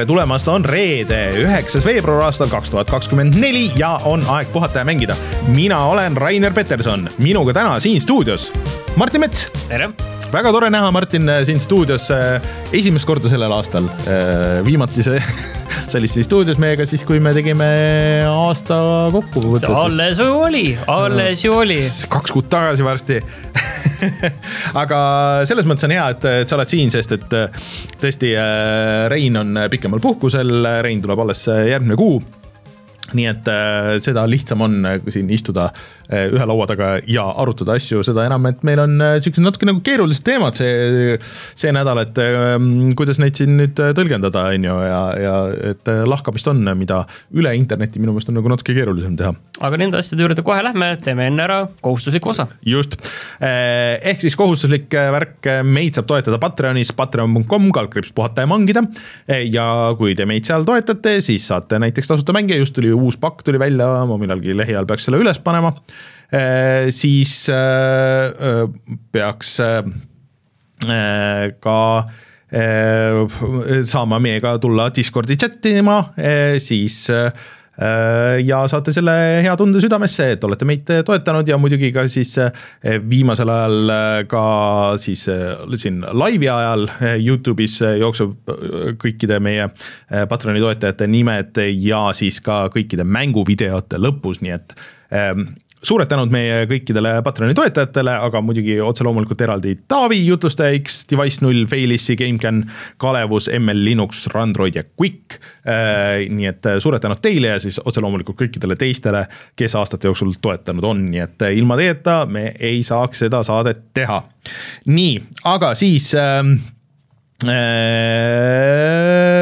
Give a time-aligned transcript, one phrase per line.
[0.00, 4.80] tere tulemast, on reede, üheksas veebruar aastal kaks tuhat kakskümmend neli ja on aeg puhata
[4.80, 5.12] ja mängida.
[5.52, 8.46] mina olen Rainer Peterson, minuga täna siin stuudios
[8.96, 9.44] Martin Mets.
[9.68, 9.90] tere
[10.32, 12.08] väga tore näha, Martin, siin stuudios
[12.72, 13.90] esimest korda sellel aastal.
[14.64, 15.20] viimati see,
[15.90, 17.68] sa olid siin stuudios meiega siis, kui me tegime
[18.30, 18.78] aasta
[19.12, 19.68] kokkuvõtet.
[19.68, 21.82] alles ju oli, alles ju oli.
[22.08, 23.20] kaks kuud tagasi varsti
[24.82, 25.00] aga
[25.48, 27.38] selles mõttes on hea, et, et sa oled siin, sest et
[28.00, 28.34] tõesti
[29.12, 30.52] Rein on pikemal puhkusel,
[30.84, 32.20] Rein tuleb alles järgmine kuu
[33.16, 35.70] nii et äh, seda lihtsam on äh, siin istuda
[36.10, 39.68] äh, ühe laua taga ja arutada asju, seda enam, et meil on äh, siuksed natuke
[39.68, 41.16] nagu keerulised teemad see,
[41.58, 42.56] see nädal, et äh,
[42.98, 45.34] kuidas neid siin nüüd äh, tõlgendada, on ju, ja, ja
[45.72, 47.02] et äh, lahkamist on, mida
[47.36, 49.34] üle interneti minu meelest on nagu natuke keerulisem teha.
[49.60, 52.48] aga nende asjade juurde kohe lähme, teeme enne ära kohustusliku osa.
[52.66, 52.96] just,
[53.42, 58.84] äh, ehk siis kohustuslik äh, värk, meid saab toetada Patreonis, patreon.com, kaldkriips puhata ja mangida.
[59.28, 59.66] ja
[59.98, 63.60] kui te meid seal toetate, siis saate näiteks tasuta mänge, just tuli uus pakk tuli
[63.60, 65.74] välja, ma millalgi lähiajal peaks selle üles panema.
[66.94, 68.68] siis äh,
[69.12, 69.82] peaks äh,
[71.60, 71.78] ka
[72.54, 73.40] äh,
[73.82, 76.04] saama meiega tulla Discordi chat ima,
[76.58, 77.08] siis
[78.44, 79.12] ja saate selle
[79.44, 82.34] hea tunde südamesse, et olete meid toetanud ja muidugi ka siis
[83.08, 83.92] viimasel ajal
[84.28, 84.42] ka
[85.00, 85.24] siis
[85.80, 86.84] siin laivi ajal
[87.22, 88.52] Youtube'is jookseb
[89.00, 89.70] kõikide meie
[90.28, 94.76] Patroni toetajate nimed ja siis ka kõikide mänguvideote lõpus, nii et
[95.82, 101.44] suured tänud meie kõikidele Patreoni toetajatele, aga muidugi otse loomulikult eraldi Taavi, Jutlustaja X, Device
[101.44, 102.62] null, Failissi, GameCAN,
[103.00, 105.38] Kalevus, ML Linux, Randroid ja Quick.
[106.30, 109.24] nii et suured tänud teile ja siis otse loomulikult kõikidele teistele,
[109.56, 114.22] kes aastate jooksul toetanud on, nii et ilma teieta me ei saaks seda saadet teha.
[114.86, 115.16] nii,
[115.48, 116.44] aga siis äh,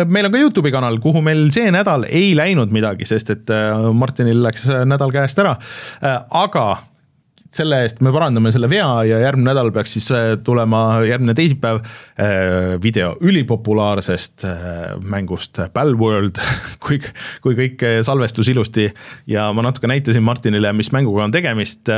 [0.09, 3.51] meil on ka Youtube'i kanal, kuhu meil see nädal ei läinud midagi, sest et
[3.95, 5.57] Martinil läks nädal käest ära,
[6.45, 6.67] aga
[7.59, 10.09] selle eest me parandame selle vea ja järgmine nädal peaks siis
[10.47, 11.81] tulema, järgmine teisipäev,
[12.85, 14.45] video ülipopulaarsest
[15.03, 16.39] mängust Palworld,
[16.85, 17.01] kui,
[17.45, 18.89] kui kõik salvestus ilusti.
[19.31, 21.91] Ja ma natuke näitasin Martinile, mis mänguga on tegemist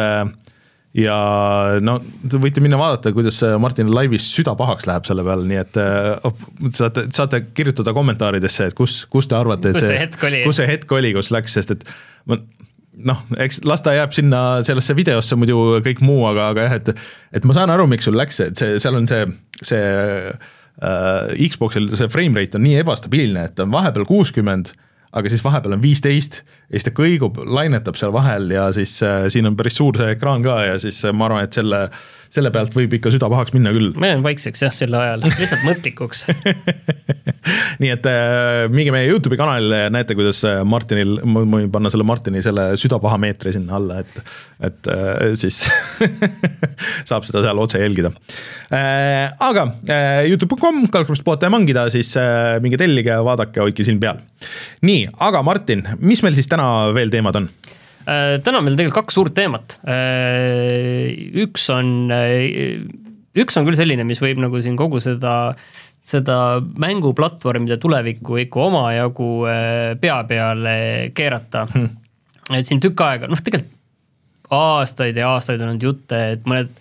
[0.97, 1.17] ja
[1.85, 5.81] no te võite minna vaadata, kuidas Martin laivis süda pahaks läheb selle peale, nii et
[5.81, 6.31] äh,
[6.75, 10.97] saate, saate kirjutada kommentaaridesse, et kus, kus te arvate, et kus see, kus see hetk
[10.99, 11.87] oli, kus läks, sest et
[12.31, 12.41] ma
[13.07, 17.39] noh, eks las ta jääb sinna sellesse videosse muidu kõik muu, aga, aga jah, et
[17.39, 19.25] et ma saan aru, miks sul läks, et see, seal on see,
[19.63, 24.75] see äh, Xbox'il see frame rate on nii ebastabiilne, et ta on vahepeal kuuskümmend
[25.13, 29.27] aga siis vahepeal on viisteist ja siis ta kõigub, lainetab seal vahel ja siis äh,
[29.33, 31.87] siin on päris suur see ekraan ka ja siis äh, ma arvan, et selle,
[32.31, 33.91] selle pealt võib ikka süda pahaks minna küll.
[33.99, 36.27] ma jään vaikseks jah, sel ajal, lihtsalt mõtlikuks
[37.83, 41.91] nii et äh, minge meie Youtube'i kanalile ja näete, kuidas äh, Martinil, ma võin panna
[41.93, 44.21] selle Martini selle südapahameetri sinna alla, et,
[44.71, 45.63] et äh, siis
[47.09, 48.13] saab seda seal otse jälgida
[48.71, 49.33] äh,.
[49.51, 54.23] aga äh, Youtube.com, kalkrust puhata ja mangida, siis äh, minge tellige, vaadake, hoidke silm peal.
[54.87, 57.51] nii, aga Martin, mis meil siis täna veel teemad on?
[58.07, 59.79] Äh, täna on meil tegelikult kaks suurt teemat.
[61.45, 62.13] üks on,
[63.37, 65.55] üks on küll selline, mis võib nagu siin kogu seda
[66.01, 69.27] seda mänguplatvormide tulevikku ikka omajagu
[70.01, 70.77] pea peale
[71.13, 71.91] keerata hmm..
[72.57, 73.77] et siin tükk aega, noh tegelikult
[74.51, 76.73] aastaid ja aastaid on olnud jutte, et mõned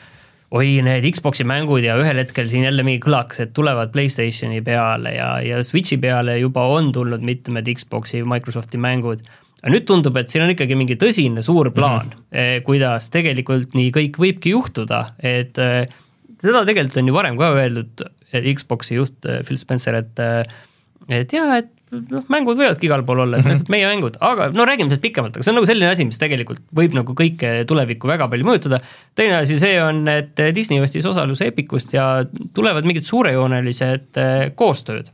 [0.55, 5.29] oi, need Xbox'i mängud ja ühel hetkel siin jälle mingi kõlakesed tulevad Playstationi peale ja,
[5.45, 9.21] ja Switch'i peale juba on tulnud mitmed Xbox'i, Microsofti mängud.
[9.59, 12.63] Aga nüüd tundub, et siin on ikkagi mingi tõsine suur plaan mm, -hmm.
[12.67, 15.59] kuidas tegelikult nii kõik võibki juhtuda, et
[16.39, 20.23] seda tegelikult on ju varem ka öeldud, Xbox'i juht Phil Spencer, et
[21.09, 23.55] et jaa, et noh, mängud võivadki igal pool olla, et mm -hmm.
[23.55, 26.21] lihtsalt meie mängud, aga no räägime sellest pikemalt, aga see on nagu selline asi, mis
[26.21, 28.81] tegelikult võib nagu kõike tulevikku väga palju mõjutada.
[29.15, 34.21] teine asi, see on, et Disney ostis osaluse Epicust ja tulevad mingid suurejoonelised
[34.55, 35.09] koostööd.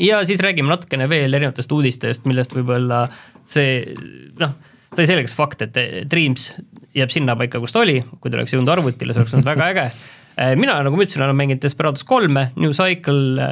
[0.00, 3.04] Ja siis räägime natukene veel erinevatest uudistest, millest võib-olla
[3.48, 3.94] see
[4.40, 4.56] noh,
[4.94, 5.78] sai selgeks fakt, et
[6.10, 6.50] Dreams
[6.94, 9.88] jääb sinnapaika, kus ta oli, kui ta oleks jõudnud arvutile, see oleks olnud väga äge.
[10.60, 13.50] Mina, nagu ma ütlesin, olen mänginud Desperados kolme, New Cycle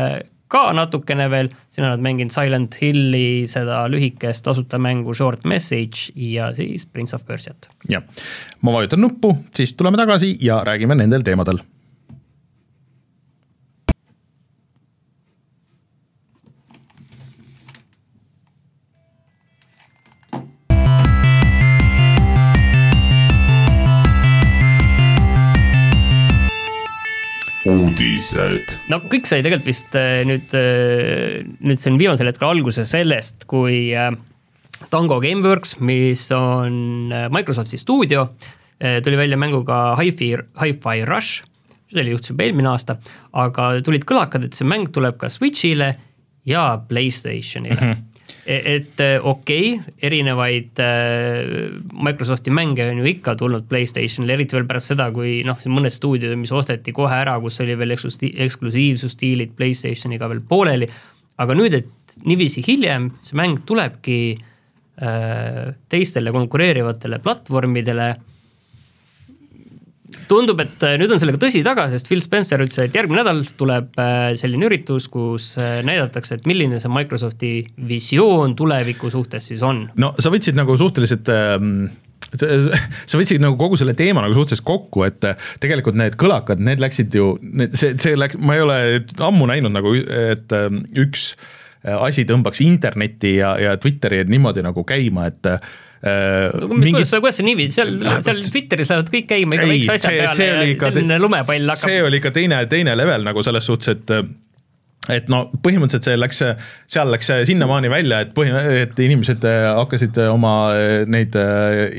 [0.53, 6.51] ka natukene veel, siin oled mänginud Silent Hilli, seda lühikest tasuta mängu Short Message ja
[6.57, 7.71] siis Prince of Persiat.
[7.89, 8.05] jah,
[8.61, 11.63] ma vajutan nuppu, siis tuleme tagasi ja räägime nendel teemadel
[28.23, 28.75] uudised.
[28.91, 30.53] no kõik sai tegelikult vist äh, nüüd,
[31.63, 34.13] nüüd see on viimasel hetkel alguse sellest, kui äh,
[34.93, 38.33] Tango Gameworks, mis on äh, Microsofti stuudio,
[38.83, 40.29] tuli välja mänguga Hi-Fi,
[40.59, 41.45] Hi-Fi Rush,
[41.87, 42.97] see oli juhtus juba eelmine aasta,
[43.39, 45.93] aga tulid kõlakad, et see mäng tuleb ka Switch'ile
[46.51, 47.93] ja Playstationile mm.
[47.93, 48.09] -hmm
[48.47, 54.67] et äh, okei okay,, erinevaid äh, Microsofti mänge on ju ikka tulnud Playstationile, eriti veel
[54.67, 59.55] pärast seda, kui noh, mõned stuudiod, mis osteti kohe ära, kus oli veel eksklusi- eksklusiivsusdiilid
[59.59, 60.91] Playstationiga veel pooleli,
[61.43, 68.11] aga nüüd, et niiviisi hiljem see mäng tulebki äh, teistele konkureerivatele platvormidele
[70.33, 73.43] tundub, et äh, nüüd on sellega tõsi taga, sest Phil Spencer ütles, et järgmine nädal
[73.59, 77.53] tuleb äh, selline üritus, kus äh, näidatakse, et milline see Microsofti
[77.89, 79.85] visioon tuleviku suhtes siis on.
[80.01, 81.91] no sa võtsid nagu suhteliselt ähm,
[82.33, 85.27] sa võtsid nagu kogu selle teema nagu suhteliselt kokku, et
[85.61, 87.35] tegelikult need kõlakad, need läksid ju,
[87.77, 88.79] see, see läks, ma ei ole
[89.21, 91.33] ammu näinud nagu, et ähm, üks
[91.83, 95.49] asi tõmbaks internetti ja, ja Twitteri niimoodi nagu käima, et
[96.03, 97.07] mingid...
[97.07, 97.93] kuidas, see niiviisi, seal,
[98.27, 101.91] seal Twitteris lähevad kõik käima iga väikse asja peale ja selline lumepall hakkab.
[101.93, 104.17] see oli ikka teine, teine level nagu selles suhtes, et
[105.11, 106.41] et no põhimõtteliselt see läks,
[106.91, 108.53] seal läks see sinnamaani välja, et põhi,
[108.85, 110.53] et inimesed hakkasid oma
[111.11, 111.35] neid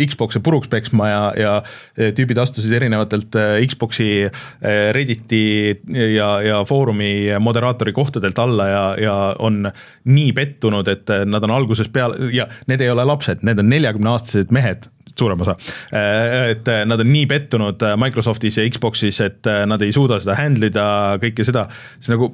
[0.08, 3.36] Xbox'e puruks peksma ja, ja tüübid astusid erinevatelt
[3.68, 4.08] Xbox'i
[4.96, 5.44] Redditi
[6.16, 9.68] ja, ja Foorumi moderaatori kohtadelt alla ja, ja on
[10.08, 14.56] nii pettunud, et nad on algusest peale ja need ei ole lapsed, need on neljakümneaastased
[14.56, 14.88] mehed
[15.20, 15.54] suurem osa,
[16.50, 20.88] et nad on nii pettunud Microsoftis ja Xbox'is, et nad ei suuda seda handle ida,
[21.22, 21.68] kõike seda,
[22.00, 22.32] siis nagu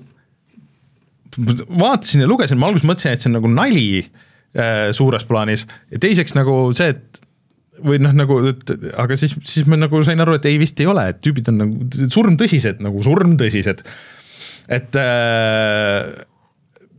[1.37, 6.01] vaatasin ja lugesin, ma alguses mõtlesin, et see on nagu nali äh, suures plaanis ja
[6.01, 7.25] teiseks nagu see, et
[7.85, 10.89] või noh, nagu, et aga siis, siis ma nagu sain aru, et ei vist ei
[10.89, 13.85] ole, et tüübid on nagu surmtõsised, nagu surmtõsised.
[14.79, 16.09] et äh,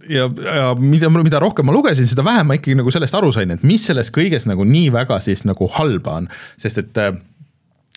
[0.09, 3.53] ja, ja mida, mida rohkem ma lugesin, seda vähem ma ikkagi nagu sellest aru sain,
[3.55, 6.31] et mis selles kõiges nagu nii väga siis nagu halba on,
[6.61, 7.13] sest et äh,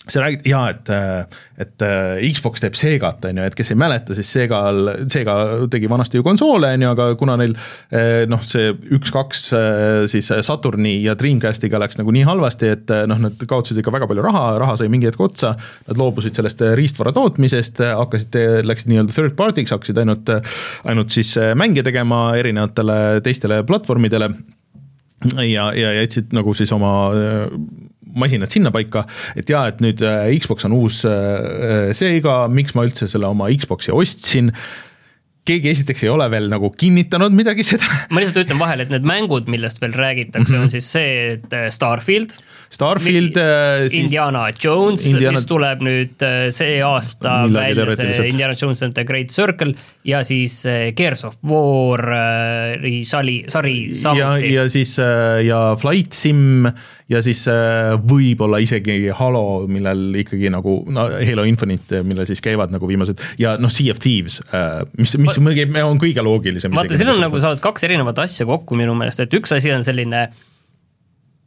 [0.04, 0.90] sa räägid jaa, et,
[1.64, 1.84] et
[2.36, 5.36] Xbox teeb Segat, on ju, et kes ei mäleta, siis Segal, Sega
[5.72, 7.54] tegi vanasti ju konsoole, on ju, aga kuna neil
[8.32, 9.46] noh, see üks-kaks
[10.12, 14.26] siis Saturni ja Dreamcastiga läks nagu nii halvasti, et noh, nad kaotasid ikka väga palju
[14.26, 15.54] raha, raha sai mingi hetk otsa,
[15.88, 20.34] nad loobusid sellest riistvara tootmisest, hakkasid, läksid nii-öelda third party'ks, hakkasid ainult,
[20.90, 24.34] ainult siis mänge tegema erinevatele teistele platvormidele
[25.48, 26.94] ja, ja jätsid nagu siis oma
[28.16, 29.06] masinad sinnapaika,
[29.40, 30.02] et jaa, et nüüd
[30.44, 31.04] Xbox on uus
[31.98, 34.52] Sega, miks ma üldse selle oma Xbox'i ostsin
[35.48, 37.88] keegi esiteks ei ole veel nagu kinnitanud midagi seda.
[38.14, 40.70] ma lihtsalt ütlen vahele, et need mängud, millest veel räägitakse mm, -hmm.
[40.70, 42.36] on siis see, et Starfield.
[42.74, 46.26] Starfield äh, siis Indiana Jones Indiana..., mis tuleb nüüd
[46.56, 49.74] see aasta Millagi välja, see Indiana Jones and the Great Circle
[50.08, 50.62] ja siis
[50.98, 54.54] Gears of War'i sali, sari samuti.
[54.56, 56.68] ja, siis ja Flight Sim
[57.12, 57.44] ja siis
[58.08, 63.56] võib-olla isegi Halo, millel ikkagi nagu no Halo Infinite, millel siis käivad nagu viimased ja
[63.62, 64.40] noh, Sea of Thieves,
[64.98, 66.74] mis, mis ma, on kõige loogilisem.
[66.76, 69.86] vaata, siin on nagu saavad kaks erinevat asja kokku minu meelest, et üks asi on
[69.86, 70.28] selline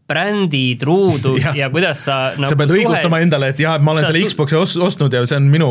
[0.06, 2.82] brändi truudus ja, ja kuidas sa nagu sa pead suhe...
[2.84, 5.48] õigustama endale, et jah, et ma olen sa selle Xbox'i ost, ostnud ja see on
[5.50, 5.70] minu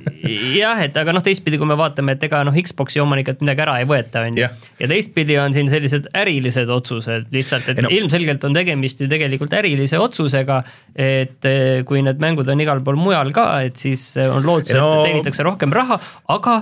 [0.60, 3.78] jah, et aga noh, teistpidi, kui me vaatame, et ega noh, Xbox'i omanikelt midagi ära
[3.80, 4.48] ei võeta, on ju.
[4.82, 7.92] ja teistpidi on siin sellised ärilised otsused lihtsalt, et no.
[7.96, 10.60] ilmselgelt on tegemist ju tegelikult ärilise otsusega,
[10.94, 14.82] et eh, kui need mängud on igal pool mujal ka, et siis on lootus, et
[14.82, 15.00] no.
[15.06, 15.96] teenitakse rohkem raha,
[16.36, 16.60] aga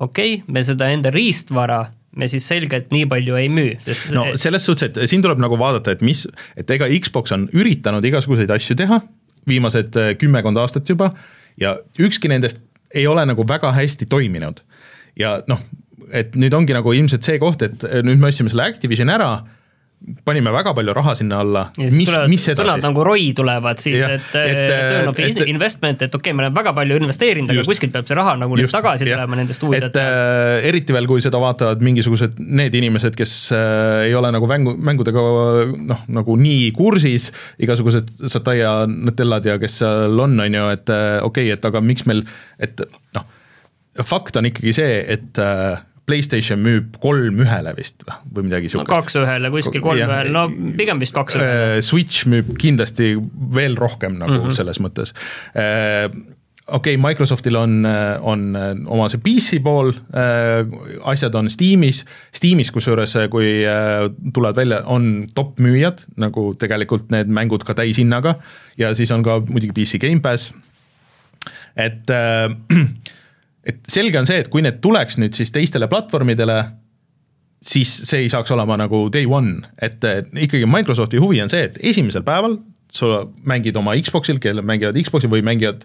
[0.00, 1.84] okei okay,, me seda enda riistvara
[2.16, 5.58] me siis selgelt nii palju ei müü, sest no selles suhtes, et siin tuleb nagu
[5.60, 6.24] vaadata, et mis,
[6.60, 9.00] et ega Xbox on üritanud igasuguseid asju teha
[9.48, 11.10] viimased kümmekond aastat juba
[11.60, 12.62] ja ükski nendest
[12.94, 14.62] ei ole nagu väga hästi toiminud.
[15.18, 15.60] ja noh,
[16.12, 19.30] et nüüd ongi nagu ilmselt see koht, et nüüd me ostsime selle Activisioni ära
[20.24, 22.58] panime väga palju raha sinna alla, mis, mis edasi?
[22.58, 26.44] sõnad nagu ROI tulevad siis, et, et turn of et, investment, et okei okay,, me
[26.44, 29.64] oleme väga palju investeerinud, aga kuskilt peab see raha nagu nüüd tagasi ja, tulema nendest
[29.78, 34.50] et äh, eriti veel, kui seda vaatavad mingisugused need inimesed, kes äh, ei ole nagu
[34.50, 35.24] mängu, mängudega
[35.92, 37.30] noh, nagu nii kursis,
[37.64, 41.80] igasugused Sataya Natellad ja kes seal on, on ju, et äh, okei okay,, et aga
[41.84, 42.26] miks meil,
[42.60, 42.84] et
[43.16, 43.26] noh,
[44.04, 49.00] fakt on ikkagi see, et äh, Playstation müüb kolm ühele vist või midagi siukest no,.
[49.00, 50.46] kaks ühele, kuskil kolm ja, ühele, no
[50.76, 51.82] pigem vist kaks ühele.
[51.84, 53.14] Switch müüb kindlasti
[53.54, 54.56] veel rohkem nagu mm -hmm.
[54.56, 55.14] selles mõttes.
[55.54, 57.86] okei okay,, Microsoftil on,
[58.20, 58.44] on
[58.86, 59.92] oma see PC pool,
[61.04, 63.64] asjad on Steamis, Steamis kusjuures, kui
[64.32, 68.38] tulevad välja, on top müüjad nagu tegelikult need mängud ka täishinnaga
[68.76, 70.52] ja siis on ka muidugi PC Gamepass,
[71.76, 72.48] et äh,
[73.64, 76.58] et selge on see, et kui need tuleks nüüd siis teistele platvormidele,
[77.64, 80.04] siis see ei saaks olema nagu day one, et
[80.34, 82.58] ikkagi Microsofti huvi on see, et esimesel päeval
[82.94, 85.80] sa mängid oma Xboxil, kellel mängivad Xboxil või mängivad,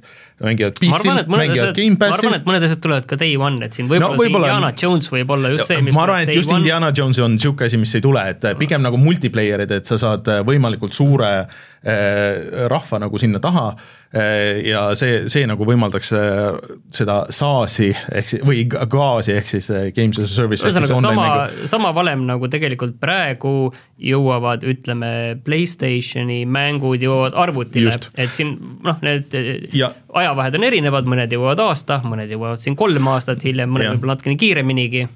[0.45, 2.11] mängivad PC-l, mängivad Gamepassil.
[2.11, 4.43] ma arvan, et mõned asjad tulevad ka day one, et siin võib-olla no, võib see
[4.43, 6.61] Indiana Jones võib olla just see, mis ma arvan, et just one.
[6.61, 10.29] Indiana Jones on niisugune asi, mis ei tule, et pigem nagu multiplayer'id, et sa saad
[10.45, 13.69] võimalikult suure äh, rahva nagu sinna taha
[14.11, 16.57] äh, ja see, see nagu võimaldaks äh,
[16.91, 20.65] seda SaaS-i ehk siis, või gaasi ehk siis äh, Games as a Service.
[20.65, 21.27] ühesõnaga sama,
[21.71, 25.11] sama valem nagu tegelikult praegu jõuavad, ütleme,
[25.45, 29.35] Playstationi mängud jõuavad arvutile, et siin noh, need
[29.75, 29.93] ja.
[30.19, 34.39] ajavahed on erinevad, mõned jõuavad aasta, mõned jõuavad siin kolm aastat hiljem, mõned võib-olla natukene
[34.39, 35.07] kiireminigi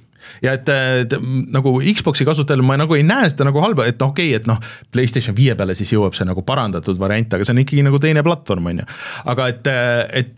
[0.43, 1.15] ja et, et
[1.53, 4.47] nagu Xbox'i kasutajal ma nagu ei näe seda nagu halba, et noh, okei okay,, et
[4.49, 4.61] noh,
[4.93, 8.23] PlayStation viie peale siis jõuab see nagu parandatud variant, aga see on ikkagi nagu teine
[8.25, 8.87] platvorm, on ju.
[9.33, 9.69] aga et,
[10.21, 10.33] et,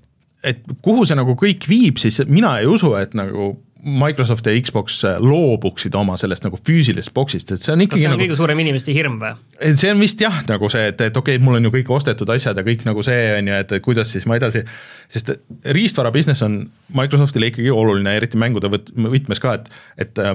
[0.54, 3.54] et kuhu see nagu kõik viib, siis mina ei usu, et nagu
[3.86, 8.10] Microsoft ja Xbox loobuksid oma sellest nagu füüsilisest boksist, et see on ikkagi kas see
[8.10, 9.36] on nagu, kõige suurem inimeste hirm või?
[9.78, 12.32] see on vist jah, nagu see, et, et okei okay,, mul on ju kõik ostetud
[12.34, 14.64] asjad ja kõik nagu see on ju, et, kuidas siis ma edasi,
[15.12, 15.36] sest
[15.78, 16.64] riistvara business on
[16.98, 19.70] Microsoftile ikkagi oluline, eriti mängude võt-, võtmes ka, et,
[20.08, 20.34] et äh,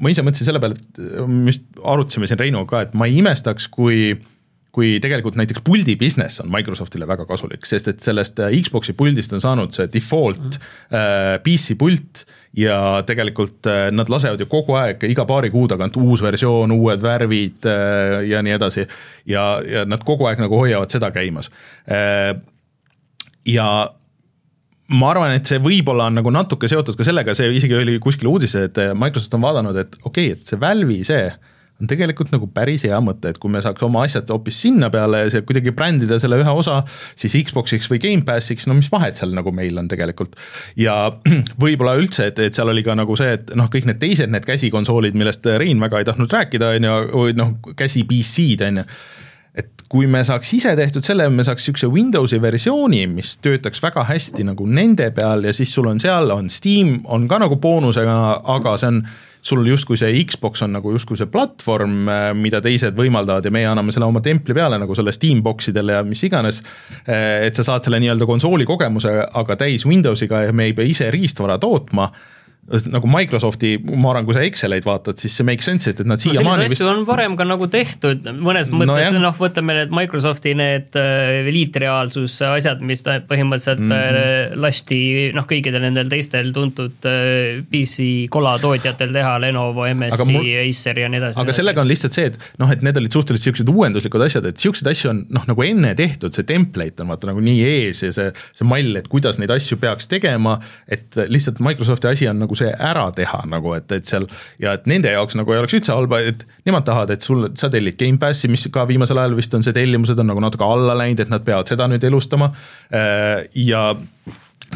[0.00, 3.20] ma ise mõtlesin selle peale, et me vist arutasime siin Reinuga ka, et ma ei
[3.20, 4.16] imestaks, kui
[4.76, 9.32] kui tegelikult näiteks puldi business on Microsoftile väga kasulik, sest et sellest äh, Xbox'i puldist
[9.32, 10.66] on saanud see default mm.
[10.92, 12.26] äh, PC pult
[12.56, 17.02] ja tegelikult äh, nad lasevad ju kogu aeg, iga paari kuu tagant uus versioon, uued
[17.04, 18.86] värvid äh, ja nii edasi.
[19.28, 21.50] ja, ja nad kogu aeg nagu hoiavad seda käimas.
[21.84, 22.32] Äh,
[23.46, 23.68] ja
[24.86, 28.30] ma arvan, et see võib-olla on nagu natuke seotud ka sellega, see isegi oli kuskil
[28.30, 31.28] uudises, et Microsoft on vaadanud, et okei okay,, et see Valve'i see
[31.80, 35.26] on tegelikult nagu päris hea mõte, et kui me saaks oma asjad hoopis sinna peale
[35.26, 36.78] ja kuidagi brändida selle ühe osa,
[37.18, 40.38] siis Xbox'iks või Gamepassiks, no mis vahet seal nagu meil on tegelikult.
[40.80, 40.96] ja
[41.62, 44.48] võib-olla üldse, et, et seal oli ka nagu see, et noh, kõik need teised, need
[44.48, 48.88] käsikonsoolid, millest Rein väga ei tahtnud rääkida, on ju, või noh, käsi PC-d, on ju
[49.56, 54.04] et kui me saaks ise tehtud selle, me saaks niisuguse Windowsi versiooni, mis töötaks väga
[54.04, 58.16] hästi nagu nende peal ja siis sul on seal, on Steam, on ka nagu boonusega,
[58.56, 59.00] aga see on
[59.46, 63.68] sul justkui see Xbox on nagu justkui see platvorm, äh, mida teised võimaldavad ja meie
[63.70, 66.62] anname selle oma templi peale nagu selle Steambox idele ja mis iganes.
[67.06, 69.12] Äh, et sa saad selle nii-öelda konsooli kogemuse,
[69.42, 72.10] aga täis Windowsiga ja me ei pea ise riistvara tootma
[72.66, 76.64] nagu Microsofti, ma arvan, kui sa Exceleid vaatad, siis see make sense, et nad siiamaani
[76.64, 80.98] no, vist on varem ka nagu tehtud, mõnes mõttes no, noh, võtame need Microsofti need
[80.98, 84.56] äh, liitreaalsuse asjad, mis põhimõtteliselt mm -hmm.
[84.62, 84.98] lasti
[85.36, 90.50] noh, kõikidel nendel teistel tuntud äh, PC kolatootjatel teha, Lenovo, MSI, mul...
[90.66, 91.40] Acer ja nii edasi.
[91.42, 94.58] aga sellega on lihtsalt see, et noh, et need olid suhteliselt niisugused uuenduslikud asjad, et
[94.58, 98.12] niisuguseid asju on noh, nagu enne tehtud, see template on vaata nagu nii ees ja
[98.16, 100.58] see, see mall, et kuidas neid asju peaks tegema,
[100.90, 104.26] et lihtsalt Microsofti asi on nagu nagu see ära teha nagu, et, et seal
[104.62, 107.70] ja et nende jaoks nagu ei oleks üldse halba, et nemad tahavad, et sul, sa
[107.72, 111.22] tellid Gamepassi, mis ka viimasel ajal vist on see tellimused on nagu natuke alla läinud,
[111.22, 112.50] et nad peavad seda nüüd elustama.
[112.90, 113.92] Äh, ja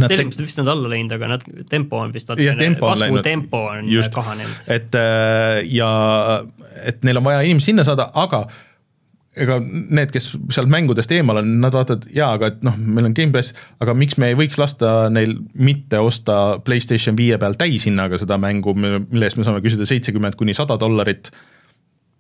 [0.00, 4.64] tellimused vist on alla läinud, aga nad, tempo on vist natukene, kasvutempo on just, kahanenud.
[4.70, 5.90] et äh, ja
[6.86, 8.46] et neil on vaja inimesi sinna saada, aga
[9.38, 13.14] ega need, kes seal mängudest eemal on, nad vaatavad, jaa, aga et noh, meil on
[13.14, 18.40] Gamepass, aga miks me ei võiks lasta neil mitte osta PlayStation viie peal täishinnaga seda
[18.42, 21.30] mängu, mille eest me saame küsida seitsekümmend kuni sada dollarit,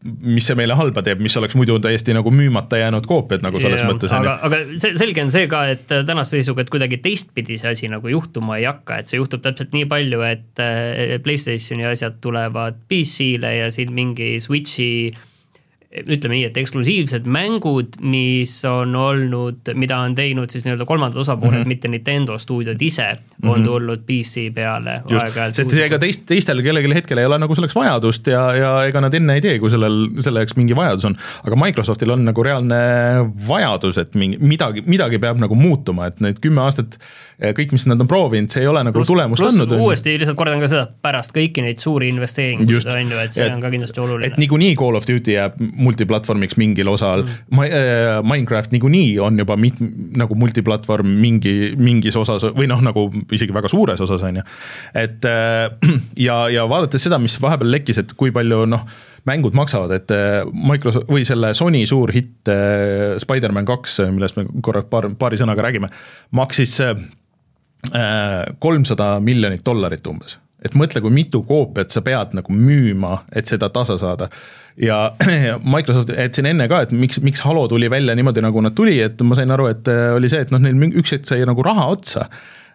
[0.00, 3.82] mis see meile halba teeb, mis oleks muidu täiesti nagu müümata jäänud koopiad nagu selles
[3.82, 4.14] yeah, mõttes.
[4.16, 7.90] aga, aga see, selge on see ka, et tänase seisuga, et kuidagi teistpidi see asi
[7.90, 12.78] nagu juhtuma ei hakka, et see juhtub täpselt nii palju, et eh, PlayStationi asjad tulevad
[12.86, 15.10] PC-le ja siin mingi Switch'i
[15.90, 21.56] ütleme nii, et eksklusiivsed mängud, mis on olnud, mida on teinud siis nii-öelda kolmandad osapooled
[21.56, 21.72] mm, -hmm.
[21.72, 23.50] mitte Nintendo stuudiod ise mm, -hmm.
[23.50, 25.00] on tulnud PC peale.
[25.52, 29.14] sest ega teist, teistel kellelgi hetkel ei ole nagu selleks vajadust ja, ja ega nad
[29.14, 31.16] enne ei tee, kui sellel, selleks mingi vajadus on.
[31.46, 32.78] aga Microsoftil on nagu reaalne
[33.48, 37.00] vajadus, et mingi, midagi, midagi peab nagu muutuma, et need kümme aastat
[37.40, 39.72] kõik, mis nad on proovinud, see ei ole nagu plus, tulemust plus andnud.
[39.80, 43.54] uuesti lihtsalt kordan ka seda, pärast kõiki neid suuri investeeringuid on ju, et see et,
[43.54, 44.28] on ka kindlasti oluline.
[44.28, 49.56] et niikuinii Call of Duty jääb multiplatvormiks mingil osal mm., äh, Minecraft niikuinii on juba
[49.60, 49.80] mit-,
[50.20, 54.48] nagu multiplatvorm mingi, mingis osas või noh, nagu isegi väga suures osas, on ju.
[55.00, 55.94] et äh,
[56.28, 58.84] ja, ja vaadates seda, mis vahepeal lekkis, et kui palju noh,
[59.28, 60.12] mängud maksavad, et
[60.52, 62.48] Microsoft või selle Sony suur hitt
[63.20, 65.90] Spider-man kaks, millest me korra paar, paari sõnaga räägime,
[66.36, 66.78] maksis
[68.60, 70.38] kolmsada miljonit dollarit umbes.
[70.60, 74.28] Et mõtle, kui mitu koopiat sa pead nagu müüma, et seda tasa saada.
[74.76, 75.14] ja
[75.74, 78.98] Microsoft, et siin enne ka, et miks, miks Halo tuli välja niimoodi, nagu nad tuli,
[79.00, 81.64] et ma sain aru, et äh, oli see, et noh, neil üks hetk sai nagu
[81.64, 82.28] raha otsa.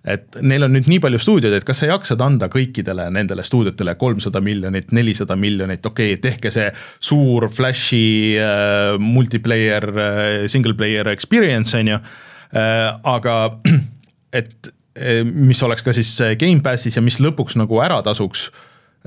[0.06, 3.96] Et neil on nüüd nii palju stuudioid, et kas sa jaksad anda kõikidele nendele stuudiotele
[3.98, 6.68] kolmsada miljonit, nelisada miljonit, okei okay,, tehke see
[7.02, 13.38] suur flash'i äh, multiplayer äh,, single player experience, on ju äh,, aga
[14.42, 14.75] et äh,
[15.26, 18.46] mis oleks ka siis Gamepassis ja mis lõpuks nagu ära tasuks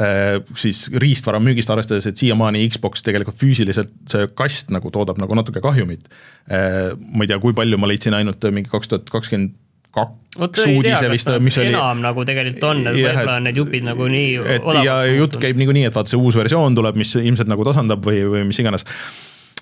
[0.00, 5.38] äh, siis riistvara müügist, arvestades, et siiamaani Xbox tegelikult füüsiliselt see kast nagu toodab nagu
[5.38, 6.10] natuke kahjumit.
[6.48, 9.56] Ma ei tea, kui palju ma leidsin ainult mingi kaks tuhat kakskümmend
[9.94, 14.36] kaks uudise vist, mis oli enam nagu tegelikult on, et võib-olla need jupid nagu nii
[14.56, 18.04] et ja jutt käib niikuinii, et vaata see uus versioon tuleb, mis ilmselt nagu tasandab
[18.04, 18.84] või, või mis iganes.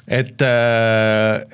[0.06, 0.42] et,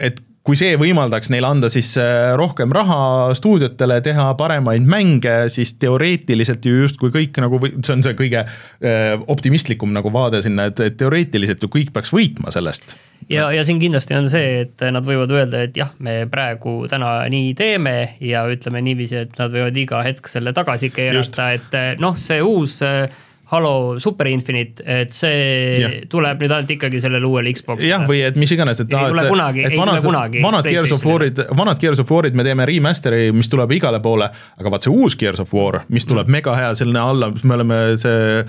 [0.09, 5.77] et kui see võimaldaks neil anda siis äh, rohkem raha stuudiotele, teha paremaid mänge, siis
[5.83, 10.83] teoreetiliselt ju justkui kõik nagu, see on see kõige äh, optimistlikum nagu vaade sinna, et,
[10.83, 12.97] et teoreetiliselt ju kõik peaks võitma sellest.
[13.31, 17.21] ja, ja siin kindlasti on see, et nad võivad öelda, et jah, me praegu täna
[17.31, 22.19] nii teeme ja ütleme niiviisi, et nad võivad iga hetk selle tagasi keerata, et noh,
[22.19, 23.07] see uus äh,
[23.53, 25.89] Halo Super Infinite, et see ja.
[26.09, 27.91] tuleb nüüd ainult ikkagi sellele uuele Xbox'ile.
[27.91, 30.41] jah, või et mis iganes, et ei tule kunagi, ei tule kunagi.
[30.41, 34.31] vanad Gears of War'id, vanad Gears of War'id me teeme remaster'i, mis tuleb igale poole,
[34.57, 36.39] aga vaat see uus Gears of War, mis tuleb mm.
[36.39, 38.41] mega hea selline alla, me oleme see,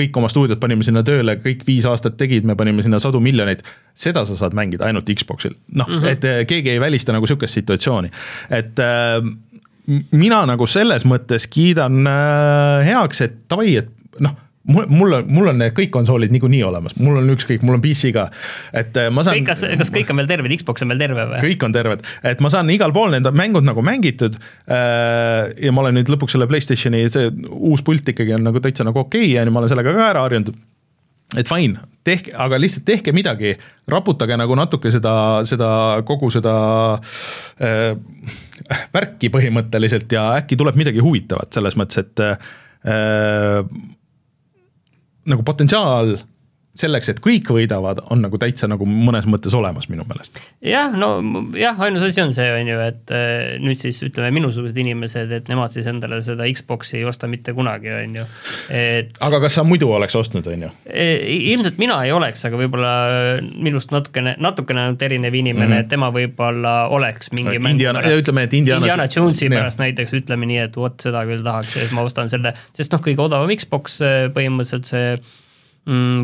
[0.00, 3.60] kõik oma stuudiod panime sinna tööle, kõik viis aastat tegid, me panime sinna sadu miljoneid,
[3.98, 6.16] seda sa saad mängida ainult Xbox'il, noh mm, -hmm.
[6.16, 8.08] et eh, keegi ei välista nagu sihukest situatsiooni,
[8.48, 9.20] et äh,
[10.10, 14.36] mina nagu selles mõttes kiidan äh, heaks, et davai, et noh,
[14.68, 17.84] mul, mul on, mul on need kõik konsoolid niikuinii olemas, mul on ükskõik, mul on
[17.84, 18.28] PC ka,
[18.76, 19.42] et äh, ma saan.
[19.46, 21.42] kas, kas kõik on veel terved, Xbox on veel terve või?
[21.46, 24.38] kõik on terved, et ma saan igal pool need mängud nagu mängitud.
[24.68, 28.86] Äh, ja ma olen nüüd lõpuks selle Playstationi, see uus pult ikkagi on nagu täitsa
[28.86, 30.52] nagu okei okay, on ju, ma olen sellega ka ära harjunud
[31.36, 31.76] et fine,
[32.08, 33.52] tehke, aga lihtsalt tehke midagi,
[33.92, 35.12] raputage nagu natuke seda,
[35.48, 35.68] seda
[36.08, 36.54] kogu seda
[37.60, 37.92] äh,
[38.94, 43.68] värki põhimõtteliselt ja äkki tuleb midagi huvitavat selles mõttes, et äh,
[45.28, 46.16] nagu potentsiaal
[46.80, 50.40] selleks, et kõik võidavad, on nagu täitsa nagu mõnes mõttes olemas minu meelest.
[50.64, 51.10] jah, no
[51.58, 55.50] jah, ainus asi on see, on ju, et äh, nüüd siis ütleme, minusugused inimesed, et
[55.50, 58.26] nemad siis endale seda Xbox'i ei osta mitte kunagi, on ju,
[58.74, 60.72] et aga kas sa muidu oleks ostnud, on ju?
[60.88, 61.08] E,
[61.54, 62.92] ilmselt mina ei oleks, aga võib-olla
[63.54, 65.86] minust natukene, natukene ainult erinev inimene mm, -hmm.
[65.86, 70.48] et tema võib-olla oleks mingi no, Indiana, ütleme, et Indiana Indiana Jonesi pärast näiteks ütleme
[70.48, 74.00] nii, et vot seda küll tahaks, et ma ostan selle, sest noh, kõige odavam Xbox
[74.04, 75.12] äh, põhimõtteliselt see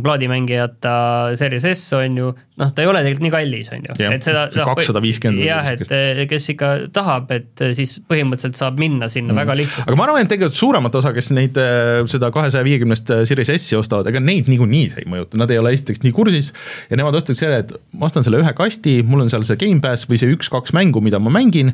[0.05, 0.94] plaadimängijata
[1.40, 3.96] Series S on ju, noh, ta ei ole tegelikult nii kallis, on ju.
[4.11, 5.44] et seda kakssada viiskümmend.
[5.46, 9.40] jah, et eh, kes ikka tahab, et eh, siis põhimõtteliselt saab minna sinna mm.
[9.40, 9.87] väga lihtsasti.
[9.88, 13.81] aga ma arvan, et tegelikult suuremat osa, kes neid, eh, seda kahesaja viiekümnest Series S-i
[13.81, 16.53] ostavad, ega neid niikuinii see ei mõjuta, nad ei ole esiteks nii kursis
[16.90, 20.11] ja nemad ostaks selle, et ma ostan selle ühe kasti, mul on seal see Gamepass
[20.11, 21.72] või see üks-kaks mängu, mida ma mängin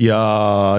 [0.00, 0.18] ja